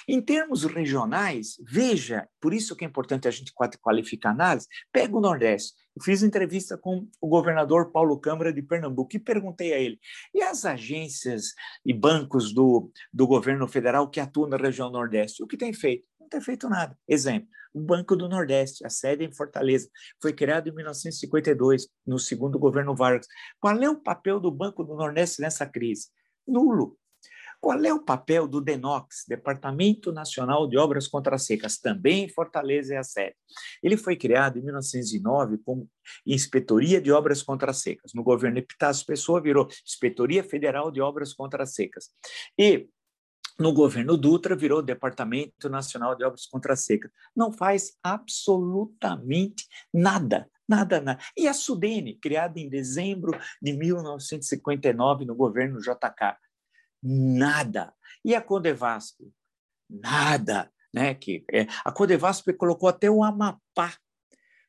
Em 0.08 0.22
termos 0.22 0.64
regionais, 0.64 1.56
veja, 1.66 2.28
por 2.40 2.54
isso 2.54 2.76
que 2.76 2.86
é 2.86 2.88
importante 2.88 3.28
a 3.28 3.32
gente 3.32 3.54
qualificar 3.82 4.30
a 4.30 4.34
análise, 4.34 4.68
pega 4.92 5.16
o 5.16 5.22
Nordeste. 5.22 5.74
Eu 5.96 6.04
fiz 6.04 6.22
entrevista 6.22 6.78
com 6.78 7.08
o 7.20 7.28
governador 7.28 7.92
Paulo 7.92 8.20
Câmara 8.20 8.54
de 8.54 8.62
Pernambuco 8.62 9.16
e 9.16 9.20
perguntei 9.20 9.74
a 9.74 9.80
ele: 9.80 10.00
e 10.32 10.44
as 10.44 10.64
agências 10.64 11.56
e 11.84 11.92
bancos 11.92 12.54
do, 12.54 12.92
do 13.12 13.26
governo 13.26 13.68
federal 13.68 14.08
que 14.08 14.20
atuam 14.20 14.48
na 14.48 14.58
região 14.58 14.92
Nordeste, 14.92 15.42
o 15.42 15.48
que 15.48 15.58
tem 15.58 15.74
feito? 15.74 16.06
Não 16.28 16.30
tem 16.30 16.42
feito 16.42 16.68
nada. 16.68 16.94
Exemplo, 17.08 17.48
o 17.74 17.80
Banco 17.80 18.14
do 18.14 18.28
Nordeste, 18.28 18.86
a 18.86 18.90
sede 18.90 19.24
em 19.24 19.32
Fortaleza, 19.32 19.90
foi 20.22 20.34
criado 20.34 20.68
em 20.68 20.74
1952, 20.74 21.88
no 22.06 22.20
segundo 22.20 22.60
governo 22.60 22.94
Vargas. 22.94 23.28
Qual 23.62 23.82
é 23.82 23.90
o 23.90 23.96
papel 23.96 24.38
do 24.38 24.52
Banco 24.52 24.84
do 24.84 24.94
Nordeste 24.94 25.42
nessa 25.42 25.66
crise? 25.66 26.10
Nulo. 26.46 27.00
Qual 27.62 27.82
é 27.82 27.94
o 27.94 28.04
papel 28.04 28.46
do 28.46 28.60
DENOX, 28.60 29.24
Departamento 29.26 30.12
Nacional 30.12 30.68
de 30.68 30.78
Obras 30.78 31.08
Contra 31.08 31.38
Secas, 31.38 31.78
também 31.78 32.26
em 32.26 32.30
Fortaleza 32.30 32.94
é 32.94 32.98
a 32.98 33.04
sede? 33.04 33.36
Ele 33.82 33.96
foi 33.96 34.18
criado 34.18 34.60
em 34.60 34.64
1909 34.64 35.58
como 35.60 35.90
Inspetoria 36.26 37.00
de 37.00 37.10
Obras 37.10 37.42
Contra 37.42 37.72
Secas. 37.72 38.12
No 38.14 38.22
governo 38.22 38.58
Epitácio 38.58 39.06
Pessoa 39.06 39.42
virou 39.42 39.68
Inspetoria 39.86 40.44
Federal 40.44 40.92
de 40.92 41.00
Obras 41.00 41.34
Contra 41.34 41.66
Secas. 41.66 42.10
E 42.60 42.90
no 43.60 43.74
governo 43.74 44.16
Dutra 44.16 44.56
virou 44.56 44.82
Departamento 44.82 45.70
Nacional 45.70 46.16
de 46.16 46.24
Obras 46.24 46.46
Contra 46.46 46.74
a 46.74 46.76
Seca. 46.76 47.12
Não 47.36 47.52
faz 47.52 47.98
absolutamente 48.04 49.66
nada, 49.94 50.50
nada, 50.68 51.02
nada. 51.02 51.20
E 51.36 51.48
a 51.48 51.54
Sudene, 51.54 52.20
criada 52.20 52.60
em 52.60 52.70
dezembro 52.70 53.32
de 53.62 53.74
1959 53.74 55.26
no 55.26 55.36
governo 55.36 55.80
JK, 55.80 56.38
nada. 57.02 57.94
E 58.24 58.36
a 58.36 58.42
Codevasp, 58.42 59.22
nada, 59.90 60.72
né? 60.94 61.16
Que 61.16 61.44
é, 61.52 61.66
a 61.84 61.92
Codevasp 61.92 62.54
colocou 62.54 62.88
até 62.88 63.10
o 63.10 63.24
Amapá. 63.24 63.96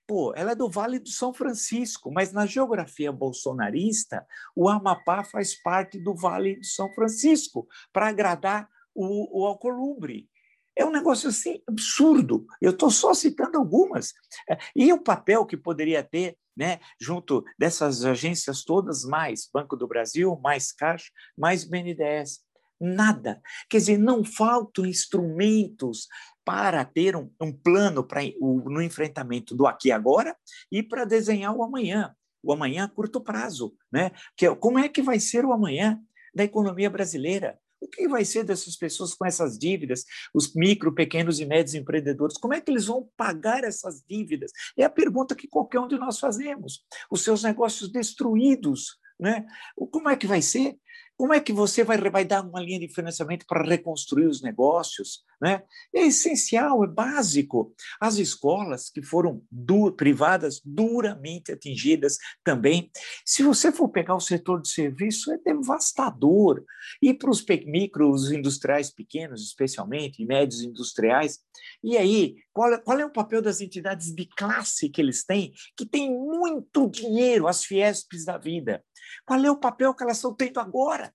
Pô, 0.07 0.33
ela 0.35 0.53
é 0.53 0.55
do 0.55 0.71
Vale 0.71 0.99
do 0.99 1.11
São 1.11 1.35
Francisco, 1.35 2.11
mas 2.11 2.33
na 2.33 2.47
geografia 2.47 3.13
bolsonarista, 3.13 4.27
o 4.57 4.67
Amapá 4.67 5.23
faz 5.23 5.55
parte 5.61 5.99
do 5.99 6.15
Vale 6.15 6.57
do 6.57 6.65
São 6.65 6.91
Francisco 6.95 7.69
para 7.93 8.09
agradar 8.09 8.67
o, 8.95 9.43
o 9.43 9.47
Alcolumbre. 9.47 10.29
É 10.77 10.85
um 10.85 10.93
negócio 10.93 11.29
assim 11.29 11.61
absurdo. 11.67 12.47
Eu 12.63 12.71
estou 12.71 12.91
só 12.91 13.13
citando 13.13 13.59
algumas. 13.59 14.13
É, 14.49 14.57
e 14.77 14.93
o 14.93 15.03
papel 15.03 15.45
que 15.45 15.57
poderia 15.57 16.05
ter, 16.05 16.37
né, 16.57 16.79
junto 17.01 17.45
dessas 17.59 18.05
agências 18.05 18.63
todas, 18.63 19.05
mais 19.05 19.49
Banco 19.53 19.77
do 19.77 19.89
Brasil, 19.89 20.39
mais 20.41 20.71
Caixa, 20.71 21.11
mais 21.37 21.65
BNDES. 21.65 22.41
Nada. 22.81 23.43
Quer 23.69 23.79
dizer, 23.79 23.99
não 23.99 24.25
faltam 24.25 24.87
instrumentos 24.87 26.07
para 26.45 26.85
ter 26.85 27.17
um, 27.17 27.29
um 27.41 27.53
plano 27.53 28.05
para 28.05 28.21
no 28.41 28.81
enfrentamento 28.81 29.57
do 29.57 29.67
aqui 29.67 29.89
e 29.89 29.93
agora 29.93 30.37
e 30.71 30.81
para 30.81 31.05
desenhar 31.05 31.55
o 31.55 31.63
amanhã, 31.63 32.15
o 32.41 32.53
amanhã 32.53 32.85
a 32.85 32.89
curto 32.89 33.21
prazo, 33.21 33.75
né? 33.93 34.13
Que 34.37 34.47
é, 34.47 34.55
como 34.55 34.79
é 34.79 34.89
que 34.89 35.03
vai 35.03 35.19
ser 35.19 35.45
o 35.45 35.53
amanhã 35.53 36.01
da 36.33 36.45
economia 36.45 36.89
brasileira? 36.89 37.59
O 37.89 37.91
que 37.91 38.07
vai 38.07 38.23
ser 38.23 38.45
dessas 38.45 38.77
pessoas 38.77 39.15
com 39.15 39.25
essas 39.25 39.59
dívidas, 39.59 40.05
os 40.35 40.55
micro, 40.55 40.95
pequenos 40.95 41.41
e 41.41 41.47
médios 41.47 41.75
empreendedores? 41.75 42.37
Como 42.37 42.53
é 42.53 42.61
que 42.61 42.71
eles 42.71 42.85
vão 42.85 43.09
pagar 43.17 43.65
essas 43.65 44.05
dívidas? 44.07 44.53
É 44.77 44.85
a 44.85 44.91
pergunta 44.91 45.35
que 45.35 45.49
qualquer 45.49 45.81
um 45.81 45.89
de 45.89 45.97
nós 45.99 46.19
fazemos. 46.19 46.85
Os 47.11 47.25
seus 47.25 47.43
negócios 47.43 47.91
destruídos, 47.91 48.99
né? 49.19 49.47
Como 49.91 50.11
é 50.11 50.17
que 50.17 50.27
vai 50.27 50.43
ser? 50.43 50.77
Como 51.19 51.35
é 51.35 51.41
que 51.41 51.53
você 51.53 51.83
vai, 51.83 51.99
vai 51.99 52.25
dar 52.25 52.43
uma 52.43 52.61
linha 52.61 52.79
de 52.79 52.89
financiamento 52.89 53.45
para 53.45 53.69
reconstruir 53.69 54.27
os 54.27 54.41
negócios? 54.41 55.25
Né? 55.43 55.65
É 55.93 56.07
essencial, 56.07 56.85
é 56.85 56.87
básico. 56.87 57.75
As 58.01 58.19
escolas 58.19 58.89
que 58.89 59.03
foram 59.03 59.43
du 59.51 59.93
privadas, 59.93 60.61
duramente 60.65 61.51
atingidas 61.51 62.19
também. 62.45 62.89
Se 63.27 63.43
você 63.43 63.73
for 63.73 63.89
pegar 63.89 64.15
o 64.15 64.21
setor 64.21 64.63
de 64.63 64.69
serviço, 64.69 65.33
é 65.33 65.39
devastador. 65.39 66.65
E 67.03 67.13
para 67.13 67.31
os 67.31 67.45
micros 67.67 68.31
industriais 68.31 68.89
pequenos, 68.89 69.43
especialmente, 69.43 70.23
e 70.23 70.27
médios 70.27 70.63
industriais, 70.63 71.41
e 71.83 71.97
aí, 71.97 72.37
qual 72.53 72.73
é, 72.73 72.79
qual 72.79 72.99
é 72.99 73.05
o 73.05 73.13
papel 73.13 73.43
das 73.43 73.61
entidades 73.61 74.15
de 74.15 74.25
classe 74.25 74.89
que 74.89 75.01
eles 75.01 75.25
têm, 75.25 75.53
que 75.77 75.85
têm 75.85 76.11
muito 76.11 76.89
dinheiro, 76.89 77.49
as 77.49 77.65
Fiespes 77.65 78.25
da 78.25 78.39
vida? 78.39 78.85
Qual 79.25 79.43
é 79.45 79.51
o 79.51 79.59
papel 79.61 79.95
que 79.95 80.03
elas 80.03 80.19
estão 80.19 80.35
tendo 80.35 80.61
agora? 80.61 81.15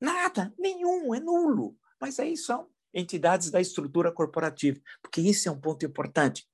Nada, 0.00 0.52
nenhum, 0.58 1.14
é 1.14 1.20
nulo. 1.20 1.76
Mas 2.00 2.18
aí 2.18 2.36
são 2.36 2.68
entidades 2.92 3.50
da 3.50 3.60
estrutura 3.60 4.10
corporativa, 4.10 4.80
porque 5.02 5.20
isso 5.20 5.48
é 5.48 5.52
um 5.52 5.60
ponto 5.60 5.84
importante. 5.84 6.46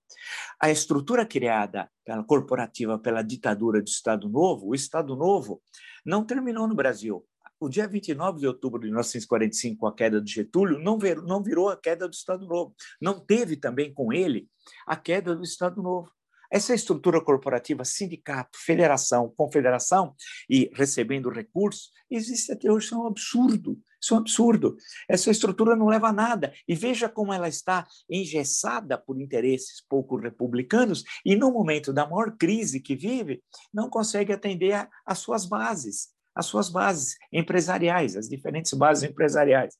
A 0.61 0.71
estrutura 0.71 1.27
criada 1.27 1.91
pela 2.05 2.25
corporativa 2.25 2.99
pela 2.99 3.23
ditadura 3.23 3.81
do 3.81 3.89
Estado 3.89 4.29
Novo, 4.29 4.69
o 4.69 4.75
Estado 4.75 5.17
Novo 5.17 5.63
não 6.05 6.25
terminou 6.25 6.67
no 6.67 6.75
Brasil. 6.75 7.27
O 7.59 7.71
dia 7.71 7.89
29 7.89 8.41
de 8.41 8.47
outubro 8.47 8.81
de 8.81 8.87
1945, 8.87 9.81
com 9.81 9.87
a 9.87 9.95
queda 9.95 10.21
de 10.21 10.31
Getúlio, 10.31 10.79
não 10.79 10.99
virou, 10.99 11.25
não 11.25 11.43
virou 11.43 11.71
a 11.71 11.77
queda 11.77 12.07
do 12.07 12.13
Estado 12.13 12.47
Novo. 12.47 12.75
Não 13.01 13.19
teve 13.19 13.57
também 13.57 13.93
com 13.95 14.13
ele 14.13 14.47
a 14.87 14.95
queda 14.95 15.35
do 15.35 15.43
Estado 15.43 15.83
Novo. 15.83 16.13
Essa 16.51 16.75
estrutura 16.75 17.21
corporativa, 17.21 17.85
sindicato, 17.85 18.59
federação, 18.59 19.33
confederação 19.37 20.15
e 20.49 20.71
recebendo 20.75 21.31
recursos, 21.31 21.91
existe 22.11 22.53
até 22.53 22.71
hoje, 22.71 22.87
isso 22.87 22.95
é 22.95 22.99
um 22.99 23.07
absurdo. 23.07 23.79
Isso 24.01 24.15
é 24.15 24.17
um 24.19 24.21
absurdo. 24.21 24.77
Essa 25.09 25.31
estrutura 25.31 25.75
não 25.75 25.87
leva 25.87 26.09
a 26.09 26.13
nada. 26.13 26.53
E 26.69 26.75
veja 26.75 27.09
como 27.09 27.33
ela 27.33 27.49
está 27.49 27.87
engessada 28.09 28.97
por 28.97 29.21
interesses 29.21 29.83
pouco 29.89 30.17
republicanos 30.17 31.03
e, 31.25 31.35
no 31.35 31.51
momento 31.51 31.93
da 31.93 32.07
maior 32.07 32.37
crise 32.37 32.81
que 32.81 32.95
vive, 32.95 33.43
não 33.73 33.91
consegue 33.91 34.33
atender 34.33 34.89
às 35.05 35.19
suas 35.19 35.47
bases, 35.47 36.09
as 36.35 36.47
suas 36.47 36.69
bases 36.69 37.17
empresariais, 37.33 38.15
as 38.15 38.29
diferentes 38.29 38.73
bases 38.75 39.09
empresariais. 39.09 39.75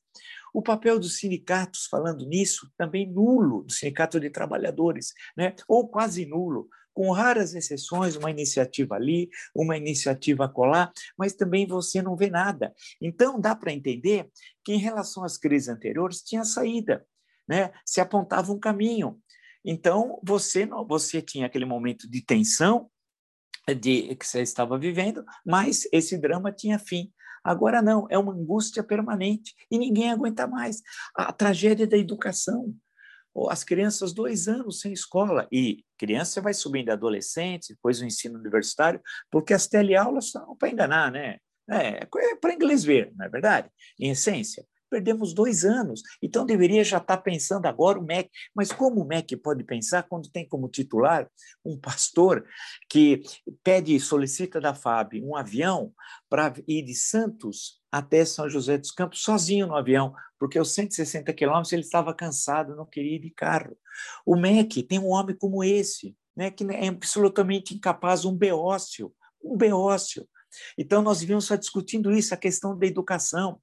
O 0.53 0.61
papel 0.61 0.99
dos 0.99 1.17
sindicatos, 1.17 1.85
falando 1.85 2.25
nisso, 2.25 2.71
também 2.77 3.11
nulo, 3.11 3.63
do 3.63 3.71
sindicato 3.71 4.19
de 4.19 4.29
trabalhadores, 4.29 5.13
né? 5.35 5.55
ou 5.67 5.87
quase 5.87 6.25
nulo, 6.25 6.69
com 6.93 7.11
raras 7.11 7.53
exceções, 7.53 8.15
uma 8.15 8.31
iniciativa 8.31 8.95
ali, 8.95 9.29
uma 9.53 9.77
iniciativa 9.77 10.45
acolá, 10.45 10.91
mas 11.15 11.33
também 11.33 11.67
você 11.67 12.01
não 12.01 12.15
vê 12.15 12.27
nada. 12.27 12.73
Então, 12.99 13.39
dá 13.39 13.55
para 13.55 13.71
entender 13.71 14.27
que, 14.63 14.73
em 14.73 14.79
relação 14.79 15.23
às 15.23 15.37
crises 15.37 15.69
anteriores, 15.69 16.23
tinha 16.23 16.43
saída, 16.43 17.05
né? 17.47 17.71
se 17.85 18.01
apontava 18.01 18.51
um 18.51 18.59
caminho. 18.59 19.21
Então, 19.63 20.19
você, 20.23 20.65
não, 20.65 20.87
você 20.87 21.21
tinha 21.21 21.45
aquele 21.45 21.65
momento 21.65 22.09
de 22.09 22.21
tensão, 22.21 22.89
de 23.75 24.15
que 24.15 24.25
você 24.25 24.41
estava 24.41 24.77
vivendo, 24.77 25.23
mas 25.45 25.87
esse 25.91 26.17
drama 26.17 26.51
tinha 26.51 26.79
fim. 26.79 27.11
Agora 27.47 27.81
não, 27.81 28.05
é 28.09 28.17
uma 28.17 28.33
angústia 28.33 28.83
permanente 28.83 29.55
e 29.71 29.77
ninguém 29.77 30.11
aguenta 30.11 30.45
mais. 30.45 30.81
A 31.15 31.31
tragédia 31.31 31.87
da 31.87 31.97
educação. 31.97 32.75
As 33.49 33.63
crianças, 33.63 34.13
dois 34.13 34.47
anos 34.47 34.81
sem 34.81 34.91
escola, 34.91 35.47
e 35.51 35.85
criança 35.97 36.41
vai 36.41 36.53
subindo 36.53 36.89
adolescente, 36.89 37.73
depois 37.73 38.01
o 38.01 38.05
ensino 38.05 38.37
universitário, 38.37 38.99
porque 39.31 39.53
as 39.53 39.67
teleaulas 39.67 40.31
são 40.31 40.57
para 40.57 40.69
enganar, 40.69 41.11
né? 41.11 41.37
É, 41.69 42.03
é 42.03 42.35
para 42.41 42.53
inglês 42.53 42.83
ver, 42.83 43.13
não 43.15 43.25
é 43.25 43.29
verdade? 43.29 43.69
Em 43.99 44.09
essência. 44.09 44.65
Perdemos 44.89 45.33
dois 45.33 45.65
anos, 45.65 46.01
então 46.21 46.45
deveria 46.45 46.83
já 46.83 46.97
estar 46.97 47.17
pensando 47.17 47.65
agora 47.65 47.99
o 47.99 48.03
MEC. 48.03 48.29
Mas 48.55 48.71
como 48.71 49.01
o 49.01 49.05
MEC 49.05 49.35
pode 49.35 49.63
pensar 49.63 50.03
quando 50.03 50.29
tem 50.29 50.47
como 50.47 50.69
titular 50.69 51.29
um 51.63 51.77
pastor 51.77 52.45
que 52.89 53.21
pede, 53.63 53.99
solicita 53.99 54.61
da 54.61 54.73
FAB 54.73 55.15
um 55.23 55.35
avião 55.35 55.93
para 56.29 56.53
ir 56.67 56.83
de 56.83 56.95
Santos 56.95 57.81
até 57.91 58.23
São 58.25 58.49
José 58.49 58.77
dos 58.77 58.91
Campos 58.91 59.21
sozinho 59.21 59.67
no 59.67 59.75
avião, 59.75 60.13
porque 60.39 60.57
aos 60.57 60.73
160 60.73 61.33
quilômetros 61.33 61.73
ele 61.73 61.81
estava 61.81 62.13
cansado, 62.13 62.75
não 62.75 62.85
queria 62.85 63.15
ir 63.15 63.19
de 63.19 63.31
carro. 63.31 63.77
O 64.25 64.35
MEC 64.35 64.83
tem 64.83 64.99
um 64.99 65.09
homem 65.09 65.35
como 65.35 65.63
esse, 65.63 66.15
né, 66.35 66.51
que 66.51 66.63
é 66.65 66.87
absolutamente 66.87 67.73
incapaz, 67.73 68.25
um 68.25 68.35
beócio, 68.35 69.11
um 69.43 69.57
beócio. 69.57 70.27
Então, 70.77 71.01
nós 71.01 71.19
devíamos 71.19 71.45
estar 71.45 71.57
discutindo 71.57 72.11
isso, 72.11 72.33
a 72.33 72.37
questão 72.37 72.77
da 72.77 72.85
educação 72.85 73.59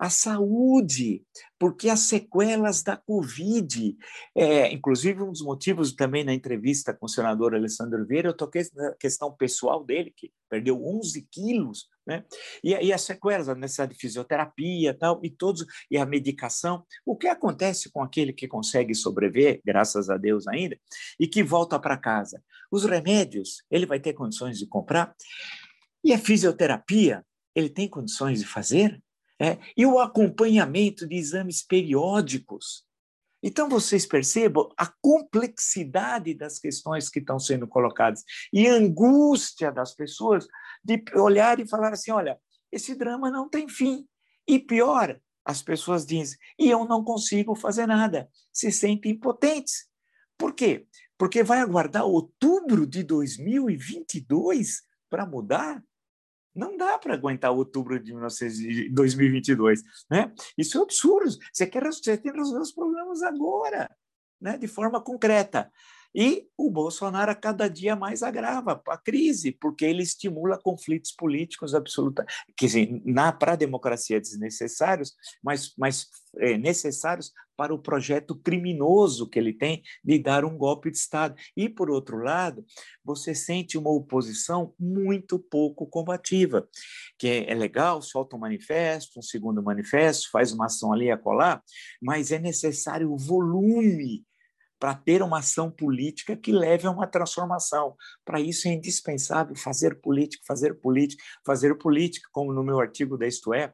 a 0.00 0.08
saúde, 0.08 1.22
porque 1.58 1.90
as 1.90 2.00
sequelas 2.00 2.82
da 2.82 2.96
Covid, 2.96 3.94
é, 4.34 4.72
inclusive 4.72 5.22
um 5.22 5.30
dos 5.30 5.42
motivos 5.42 5.92
também 5.92 6.24
na 6.24 6.32
entrevista 6.32 6.94
com 6.94 7.04
o 7.04 7.08
senador 7.08 7.54
Alessandro 7.54 8.06
Vieira, 8.06 8.30
eu 8.30 8.36
toquei 8.36 8.62
na 8.74 8.94
questão 8.94 9.30
pessoal 9.30 9.84
dele, 9.84 10.10
que 10.16 10.32
perdeu 10.48 10.82
11 10.82 11.28
quilos, 11.30 11.86
né? 12.06 12.24
E, 12.64 12.70
e 12.70 12.94
as 12.94 13.02
sequelas, 13.02 13.50
a 13.50 13.54
necessidade 13.54 13.92
de 13.92 14.00
fisioterapia 14.00 14.94
tal, 14.94 15.20
e 15.22 15.28
todos, 15.28 15.66
e 15.90 15.98
a 15.98 16.06
medicação. 16.06 16.82
O 17.04 17.14
que 17.14 17.28
acontece 17.28 17.92
com 17.92 18.02
aquele 18.02 18.32
que 18.32 18.48
consegue 18.48 18.94
sobreviver, 18.94 19.60
graças 19.62 20.08
a 20.08 20.16
Deus 20.16 20.48
ainda, 20.48 20.80
e 21.20 21.28
que 21.28 21.42
volta 21.42 21.78
para 21.78 21.98
casa? 21.98 22.42
Os 22.72 22.86
remédios, 22.86 23.62
ele 23.70 23.84
vai 23.84 24.00
ter 24.00 24.14
condições 24.14 24.58
de 24.58 24.66
comprar? 24.66 25.14
E 26.02 26.14
a 26.14 26.18
fisioterapia, 26.18 27.22
ele 27.54 27.68
tem 27.68 27.86
condições 27.86 28.40
de 28.40 28.46
fazer? 28.46 28.98
É? 29.40 29.58
E 29.74 29.86
o 29.86 29.98
acompanhamento 29.98 31.08
de 31.08 31.16
exames 31.16 31.62
periódicos? 31.62 32.84
Então, 33.42 33.70
vocês 33.70 34.04
percebam 34.04 34.68
a 34.76 34.86
complexidade 35.00 36.34
das 36.34 36.58
questões 36.58 37.08
que 37.08 37.20
estão 37.20 37.38
sendo 37.38 37.66
colocadas 37.66 38.22
e 38.52 38.68
a 38.68 38.74
angústia 38.74 39.72
das 39.72 39.94
pessoas 39.94 40.46
de 40.84 41.02
olhar 41.16 41.58
e 41.58 41.66
falar 41.66 41.92
assim: 41.92 42.10
olha, 42.10 42.38
esse 42.70 42.94
drama 42.94 43.30
não 43.30 43.48
tem 43.48 43.66
fim. 43.66 44.06
E 44.46 44.58
pior, 44.58 45.18
as 45.44 45.62
pessoas 45.62 46.04
dizem, 46.04 46.38
e 46.58 46.68
eu 46.68 46.84
não 46.84 47.02
consigo 47.02 47.54
fazer 47.54 47.86
nada, 47.86 48.28
se 48.52 48.70
sentem 48.70 49.12
impotentes. 49.12 49.88
Por 50.36 50.54
quê? 50.54 50.86
Porque 51.16 51.42
vai 51.42 51.60
aguardar 51.60 52.04
outubro 52.04 52.86
de 52.86 53.02
2022 53.02 54.82
para 55.08 55.24
mudar? 55.24 55.82
Não 56.60 56.76
dá 56.76 56.98
para 56.98 57.14
aguentar 57.14 57.52
outubro 57.52 57.98
de 57.98 58.12
2022, 58.90 59.82
né? 60.10 60.30
Isso 60.58 60.76
é 60.76 60.82
absurdo. 60.82 61.34
Você 61.50 61.66
quer 61.66 61.82
você 61.82 62.18
tem 62.18 62.30
que 62.30 62.38
resolver 62.38 62.60
os 62.60 62.72
problemas 62.72 63.22
agora, 63.22 63.90
né? 64.38 64.58
De 64.58 64.68
forma 64.68 65.02
concreta. 65.02 65.72
E 66.14 66.48
o 66.58 66.70
Bolsonaro 66.70 67.30
a 67.30 67.34
cada 67.34 67.66
dia 67.66 67.96
mais 67.96 68.22
agrava 68.22 68.82
a 68.88 68.98
crise, 68.98 69.52
porque 69.52 69.86
ele 69.86 70.02
estimula 70.02 70.60
conflitos 70.60 71.12
políticos 71.12 71.74
absoluta, 71.74 72.26
na 73.06 73.32
para 73.32 73.52
a 73.52 73.56
democracia 73.56 74.20
desnecessários, 74.20 75.14
mas, 75.42 75.72
mas 75.78 76.08
é, 76.36 76.58
necessários 76.58 77.32
para 77.60 77.74
o 77.74 77.78
projeto 77.78 78.34
criminoso 78.34 79.28
que 79.28 79.38
ele 79.38 79.52
tem 79.52 79.82
de 80.02 80.18
dar 80.18 80.46
um 80.46 80.56
golpe 80.56 80.90
de 80.90 80.96
Estado. 80.96 81.34
E, 81.54 81.68
por 81.68 81.90
outro 81.90 82.16
lado, 82.16 82.64
você 83.04 83.34
sente 83.34 83.76
uma 83.76 83.90
oposição 83.90 84.72
muito 84.78 85.38
pouco 85.38 85.86
combativa, 85.86 86.66
que 87.18 87.28
é, 87.28 87.52
é 87.52 87.54
legal, 87.54 88.00
solta 88.00 88.34
um 88.34 88.38
manifesto, 88.38 89.18
um 89.18 89.22
segundo 89.22 89.62
manifesto, 89.62 90.30
faz 90.32 90.52
uma 90.52 90.64
ação 90.64 90.90
ali 90.90 91.10
a 91.10 91.18
colar, 91.18 91.62
mas 92.00 92.32
é 92.32 92.38
necessário 92.38 93.12
o 93.12 93.18
volume 93.18 94.24
para 94.78 94.94
ter 94.94 95.22
uma 95.22 95.40
ação 95.40 95.70
política 95.70 96.34
que 96.34 96.52
leve 96.52 96.86
a 96.86 96.90
uma 96.90 97.06
transformação. 97.06 97.94
Para 98.24 98.40
isso 98.40 98.68
é 98.68 98.72
indispensável 98.72 99.54
fazer 99.54 100.00
política, 100.00 100.42
fazer 100.46 100.80
política, 100.80 101.22
fazer 101.44 101.74
política, 101.76 102.26
como 102.32 102.54
no 102.54 102.64
meu 102.64 102.80
artigo 102.80 103.18
da 103.18 103.26
Isto 103.26 103.52
É, 103.52 103.70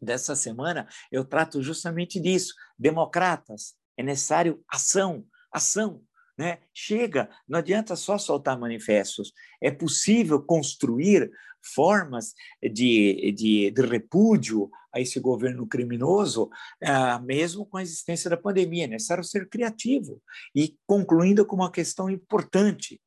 dessa 0.00 0.34
semana, 0.34 0.88
eu 1.10 1.24
trato 1.24 1.62
justamente 1.62 2.20
disso. 2.20 2.54
Democratas, 2.78 3.74
é 3.96 4.02
necessário 4.02 4.62
ação, 4.68 5.24
ação. 5.52 6.02
Né? 6.38 6.58
Chega, 6.72 7.28
não 7.46 7.58
adianta 7.58 7.94
só 7.94 8.16
soltar 8.16 8.58
manifestos, 8.58 9.32
é 9.60 9.70
possível 9.70 10.42
construir 10.42 11.30
formas 11.62 12.32
de, 12.62 13.32
de, 13.32 13.70
de 13.70 13.82
repúdio 13.82 14.70
a 14.92 15.00
esse 15.00 15.20
governo 15.20 15.66
criminoso, 15.66 16.48
ah, 16.82 17.18
mesmo 17.20 17.66
com 17.66 17.76
a 17.76 17.82
existência 17.82 18.30
da 18.30 18.36
pandemia. 18.36 18.84
É 18.84 18.88
necessário 18.88 19.22
ser 19.22 19.48
criativo. 19.48 20.22
E 20.54 20.76
concluindo 20.86 21.44
com 21.44 21.56
uma 21.56 21.70
questão 21.70 22.08
importante: 22.08 23.00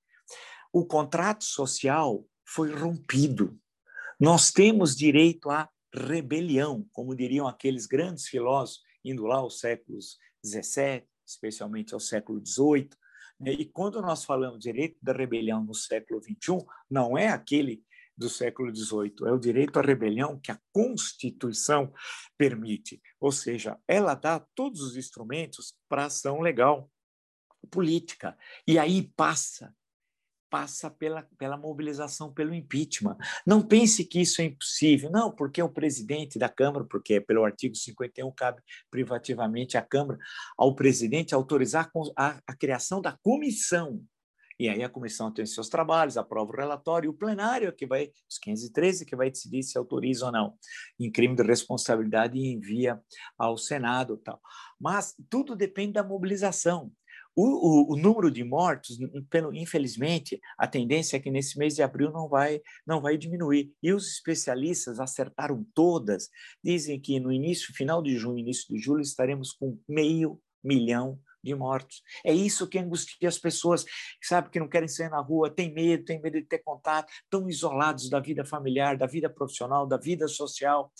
o 0.71 0.86
contrato 0.86 1.43
social 1.43 2.23
foi 2.45 2.73
rompido. 2.73 3.58
Nós 4.19 4.51
temos 4.51 4.95
direito 4.95 5.49
à 5.49 5.67
rebelião, 5.93 6.88
como 6.91 7.15
diriam 7.15 7.47
aqueles 7.47 7.86
grandes 7.86 8.27
filósofos, 8.27 8.84
indo 9.03 9.25
lá 9.25 9.38
aos 9.38 9.60
séculos 9.60 10.17
XVII, 10.45 11.03
especialmente 11.25 11.93
ao 11.93 11.99
século 11.99 12.41
XVIII. 12.45 12.89
Né? 13.39 13.51
E 13.53 13.65
quando 13.65 14.01
nós 14.01 14.23
falamos 14.23 14.60
direito 14.60 14.97
da 15.01 15.13
rebelião 15.13 15.63
no 15.63 15.73
século 15.73 16.21
XXI, 16.21 16.65
não 16.89 17.17
é 17.17 17.27
aquele 17.29 17.84
do 18.15 18.29
século 18.29 18.73
XVIII. 18.73 19.27
É 19.27 19.32
o 19.32 19.39
direito 19.39 19.77
à 19.79 19.82
rebelião 19.82 20.39
que 20.39 20.51
a 20.51 20.60
Constituição 20.71 21.91
permite. 22.38 23.01
Ou 23.19 23.32
seja, 23.32 23.79
ela 23.88 24.13
dá 24.13 24.39
todos 24.56 24.82
os 24.82 24.95
instrumentos 24.95 25.75
para 25.89 26.06
ação 26.06 26.39
legal 26.39 26.89
política. 27.71 28.38
E 28.67 28.77
aí 28.77 29.12
passa 29.15 29.75
passa 30.54 30.88
pela, 30.88 31.28
pela 31.36 31.58
mobilização 31.58 32.32
pelo 32.32 32.54
impeachment. 32.54 33.18
Não 33.44 33.60
pense 33.60 34.06
que 34.06 34.22
isso 34.22 34.39
é 34.39 34.46
impossível, 34.46 35.10
não, 35.10 35.32
porque 35.32 35.63
o 35.63 35.68
presidente 35.68 36.38
da 36.38 36.48
Câmara, 36.48 36.86
porque 36.86 37.20
pelo 37.20 37.44
artigo 37.44 37.74
51 37.74 38.32
cabe 38.34 38.62
privativamente 38.92 39.80
à 39.80 39.82
Câmara, 39.82 40.20
ao 40.56 40.76
presidente 40.76 41.34
autorizar 41.34 41.89
a, 42.16 42.39
a 42.46 42.56
criação 42.56 43.02
da 43.02 43.18
comissão 43.24 44.00
e 44.60 44.70
aí 44.70 44.84
a 44.84 44.89
comissão 44.89 45.32
tem 45.32 45.46
seus 45.46 45.68
trabalhos, 45.68 46.18
aprova 46.18 46.52
o 46.52 46.56
relatório, 46.56 47.10
o 47.10 47.13
plenário 47.13 47.68
é 47.68 47.72
que 47.72 47.86
vai, 47.86 48.12
os 48.30 48.38
513, 48.38 49.06
que 49.06 49.16
vai 49.16 49.30
decidir 49.30 49.63
se 49.63 49.78
autoriza 49.78 50.28
ou 50.28 50.32
não, 50.32 50.54
em 51.00 51.12
crime 51.12 51.36
de 51.36 51.44
responsabilidade 51.44 52.38
e 52.38 52.54
envia 52.54 53.02
ao 53.38 53.58
Senado. 53.58 54.18
tal. 54.18 54.39
Mas 54.80 55.16
tudo 55.30 55.56
depende 55.56 55.94
da 55.94 56.04
mobilização. 56.04 56.92
O, 57.36 57.43
o, 57.43 57.93
o, 57.93 57.98
número 57.98 58.30
de 58.30 58.43
mortos, 58.43 58.98
pelo, 59.30 59.54
infelizmente, 59.54 60.39
a 60.58 60.67
tendência 60.67 61.17
é 61.17 61.19
que 61.19 61.32
nesse 61.32 61.58
mês 61.58 61.76
de 61.76 61.82
abril 61.82 62.12
não 62.12 62.30
vai, 62.30 62.62
não 62.86 63.02
vai 63.02 63.17
diminuir. 63.17 63.74
E 63.82 63.91
os 63.91 64.08
especialistas 64.13 65.00
acertaram 65.00 65.65
todas, 65.74 66.30
dizem 66.63 67.00
que 67.00 67.19
no 67.19 67.32
início, 67.32 67.74
final 67.74 68.04
de 68.04 68.15
junho, 68.17 68.38
início 68.38 68.67
de 68.69 68.80
julho, 68.80 69.02
estaremos 69.02 69.52
com 69.52 69.80
meio 69.88 70.39
milhão 70.63 71.19
de 71.43 71.54
mortos. 71.54 72.02
É 72.24 72.34
isso 72.34 72.67
que 72.67 72.80
angustia 72.80 73.28
as 73.28 73.38
pessoas, 73.38 73.84
sabe, 74.22 74.50
que 74.50 74.60
não 74.60 74.69
querem 74.69 74.88
sair 74.88 75.10
na 75.10 75.19
rua, 75.19 75.50
tem 75.50 75.74
medo, 75.74 76.06
tem 76.06 76.22
medo 76.22 76.39
de 76.39 76.48
ter 76.48 76.60
contato, 76.60 77.12
estão 77.24 77.50
isolados 77.50 78.10
da 78.10 78.19
vida 78.19 78.46
familiar, 78.46 78.98
da 78.98 79.06
vida 79.06 79.30
profissional, 79.30 79.86
da 79.86 79.98
vida 79.98 80.28
social, 80.28 80.91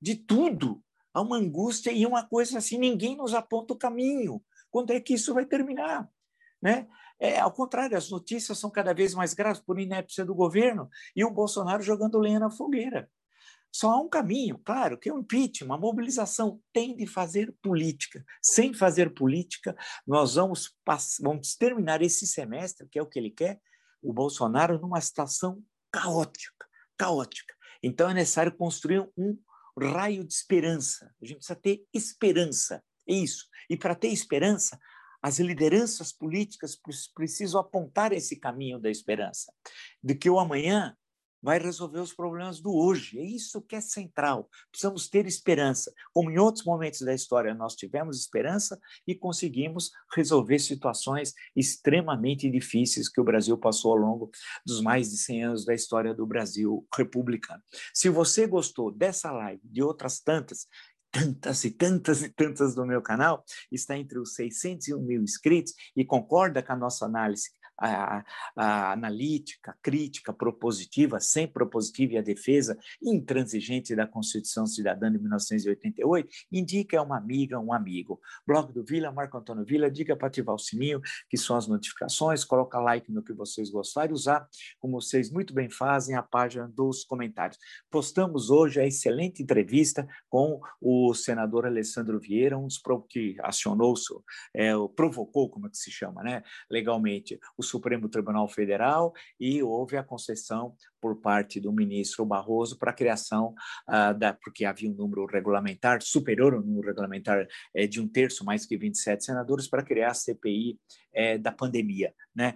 de 0.00 0.16
tudo. 0.16 0.82
Há 1.12 1.20
uma 1.20 1.36
angústia 1.36 1.90
e 1.90 2.06
uma 2.06 2.26
coisa 2.26 2.58
assim, 2.58 2.78
ninguém 2.78 3.16
nos 3.16 3.34
aponta 3.34 3.74
o 3.74 3.78
caminho. 3.78 4.40
Quando 4.70 4.92
é 4.92 5.00
que 5.00 5.14
isso 5.14 5.34
vai 5.34 5.44
terminar? 5.44 6.08
Né? 6.62 6.86
É, 7.18 7.38
ao 7.38 7.52
contrário, 7.52 7.96
as 7.96 8.10
notícias 8.10 8.58
são 8.58 8.70
cada 8.70 8.94
vez 8.94 9.14
mais 9.14 9.34
graves 9.34 9.60
por 9.60 9.78
inépcia 9.78 10.24
do 10.24 10.34
governo 10.34 10.88
e 11.14 11.24
o 11.24 11.30
Bolsonaro 11.30 11.82
jogando 11.82 12.18
lenha 12.18 12.38
na 12.38 12.50
fogueira. 12.50 13.10
Só 13.72 13.90
há 13.90 14.00
um 14.00 14.08
caminho, 14.08 14.58
claro, 14.58 14.98
que 14.98 15.08
é 15.08 15.12
o 15.12 15.20
impeachment, 15.20 15.72
a 15.72 15.78
mobilização 15.78 16.60
tem 16.72 16.96
de 16.96 17.06
fazer 17.06 17.54
política. 17.62 18.24
Sem 18.42 18.74
fazer 18.74 19.14
política, 19.14 19.76
nós 20.06 20.34
vamos, 20.34 20.74
vamos 21.20 21.54
terminar 21.54 22.02
esse 22.02 22.26
semestre, 22.26 22.88
que 22.88 22.98
é 22.98 23.02
o 23.02 23.06
que 23.06 23.18
ele 23.18 23.30
quer, 23.30 23.60
o 24.02 24.12
Bolsonaro 24.12 24.80
numa 24.80 25.00
situação 25.00 25.62
caótica, 25.92 26.66
caótica. 26.96 27.54
Então 27.82 28.10
é 28.10 28.14
necessário 28.14 28.56
construir 28.56 29.08
um 29.16 29.38
raio 29.78 30.24
de 30.24 30.32
esperança. 30.32 31.14
A 31.22 31.24
gente 31.24 31.38
precisa 31.38 31.58
ter 31.58 31.84
esperança. 31.94 32.82
É 33.10 33.14
isso. 33.14 33.46
E 33.68 33.76
para 33.76 33.96
ter 33.96 34.08
esperança, 34.08 34.78
as 35.20 35.40
lideranças 35.40 36.12
políticas 36.12 36.78
precisam 37.14 37.60
apontar 37.60 38.12
esse 38.12 38.36
caminho 38.36 38.78
da 38.78 38.88
esperança, 38.88 39.52
de 40.02 40.14
que 40.14 40.30
o 40.30 40.38
amanhã 40.38 40.96
vai 41.42 41.58
resolver 41.58 42.00
os 42.00 42.12
problemas 42.12 42.60
do 42.60 42.74
hoje. 42.74 43.18
É 43.18 43.24
isso 43.24 43.62
que 43.62 43.74
é 43.74 43.80
central. 43.80 44.48
Precisamos 44.70 45.08
ter 45.08 45.26
esperança. 45.26 45.92
Como 46.12 46.30
em 46.30 46.38
outros 46.38 46.64
momentos 46.64 47.00
da 47.00 47.14
história 47.14 47.54
nós 47.54 47.74
tivemos 47.74 48.18
esperança 48.18 48.78
e 49.06 49.14
conseguimos 49.14 49.90
resolver 50.14 50.58
situações 50.58 51.32
extremamente 51.56 52.50
difíceis 52.50 53.08
que 53.08 53.20
o 53.20 53.24
Brasil 53.24 53.56
passou 53.56 53.92
ao 53.92 53.98
longo 53.98 54.30
dos 54.66 54.80
mais 54.80 55.10
de 55.10 55.18
100 55.18 55.44
anos 55.44 55.64
da 55.64 55.74
história 55.74 56.14
do 56.14 56.26
Brasil 56.26 56.86
republicano. 56.94 57.62
Se 57.94 58.08
você 58.08 58.46
gostou 58.46 58.92
dessa 58.92 59.32
live, 59.32 59.62
de 59.64 59.82
outras 59.82 60.20
tantas, 60.20 60.66
tantas 61.10 61.64
e 61.64 61.70
tantas 61.70 62.22
e 62.22 62.28
tantas 62.28 62.74
do 62.74 62.86
meu 62.86 63.02
canal, 63.02 63.44
está 63.70 63.96
entre 63.96 64.18
os 64.18 64.34
601 64.34 65.00
mil 65.00 65.22
inscritos 65.22 65.74
e 65.96 66.04
concorda 66.04 66.62
com 66.62 66.72
a 66.72 66.76
nossa 66.76 67.04
análise 67.04 67.50
a, 67.80 68.24
a 68.54 68.92
analítica, 68.92 69.76
crítica, 69.82 70.32
propositiva, 70.32 71.18
sem 71.18 71.48
propositiva 71.48 72.14
e 72.14 72.18
a 72.18 72.22
defesa 72.22 72.78
intransigente 73.02 73.96
da 73.96 74.06
Constituição 74.06 74.66
Cidadã 74.66 75.10
de 75.10 75.18
1988, 75.18 76.28
indica 76.52 76.96
é 76.96 77.00
uma 77.00 77.16
amiga, 77.16 77.58
um 77.58 77.72
amigo. 77.72 78.20
Blog 78.46 78.72
do 78.72 78.84
Vila, 78.84 79.10
Marco 79.10 79.38
Antônio 79.38 79.64
Vila, 79.64 79.90
diga 79.90 80.16
para 80.16 80.28
ativar 80.28 80.54
o 80.54 80.58
sininho, 80.58 81.00
que 81.28 81.36
são 81.36 81.56
as 81.56 81.66
notificações, 81.66 82.44
coloca 82.44 82.78
like 82.78 83.10
no 83.10 83.22
que 83.22 83.32
vocês 83.32 83.70
gostarem, 83.70 84.12
usar, 84.12 84.46
como 84.78 85.00
vocês 85.00 85.30
muito 85.30 85.54
bem 85.54 85.70
fazem, 85.70 86.16
a 86.16 86.22
página 86.22 86.68
dos 86.68 87.04
comentários. 87.04 87.58
Postamos 87.90 88.50
hoje 88.50 88.80
a 88.80 88.86
excelente 88.86 89.42
entrevista 89.42 90.06
com 90.28 90.60
o 90.80 91.14
senador 91.14 91.66
Alessandro 91.66 92.18
Vieira, 92.18 92.58
um 92.58 92.66
dos 92.66 92.80
que 93.08 93.36
acionou, 93.40 93.94
é, 94.54 94.72
provocou, 94.94 95.48
como 95.48 95.66
é 95.66 95.70
que 95.70 95.76
se 95.76 95.90
chama, 95.90 96.22
né, 96.22 96.42
legalmente, 96.70 97.38
o 97.56 97.62
Supremo 97.70 98.08
Tribunal 98.08 98.48
Federal 98.48 99.12
e 99.38 99.62
houve 99.62 99.96
a 99.96 100.02
concessão 100.02 100.74
por 101.00 101.20
parte 101.20 101.60
do 101.60 101.72
ministro 101.72 102.24
Barroso 102.26 102.78
para 102.78 102.90
a 102.90 102.94
criação 102.94 103.54
uh, 103.88 104.16
da, 104.18 104.34
porque 104.34 104.64
havia 104.64 104.90
um 104.90 104.94
número 104.94 105.24
regulamentar 105.26 106.02
superior 106.02 106.54
ao 106.54 106.60
número 106.60 106.88
regulamentar 106.88 107.46
eh, 107.74 107.86
de 107.86 108.00
um 108.00 108.08
terço, 108.08 108.44
mais 108.44 108.66
que 108.66 108.76
27 108.76 109.24
senadores, 109.24 109.68
para 109.68 109.82
criar 109.82 110.10
a 110.10 110.14
CPI 110.14 110.78
eh, 111.12 111.38
da 111.38 111.52
pandemia, 111.52 112.12
né? 112.34 112.54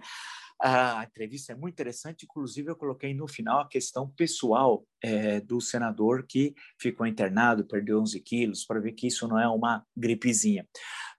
A 0.61 1.03
entrevista 1.03 1.51
é 1.51 1.55
muito 1.55 1.73
interessante, 1.73 2.23
inclusive 2.23 2.69
eu 2.69 2.75
coloquei 2.75 3.13
no 3.13 3.27
final 3.27 3.59
a 3.59 3.67
questão 3.67 4.09
pessoal 4.09 4.85
é, 5.01 5.41
do 5.41 5.59
senador 5.61 6.25
que 6.27 6.55
ficou 6.79 7.05
internado, 7.05 7.65
perdeu 7.65 8.01
11 8.01 8.19
quilos, 8.21 8.65
para 8.65 8.79
ver 8.79 8.93
que 8.93 9.07
isso 9.07 9.27
não 9.27 9.39
é 9.39 9.47
uma 9.47 9.85
gripezinha. 9.95 10.67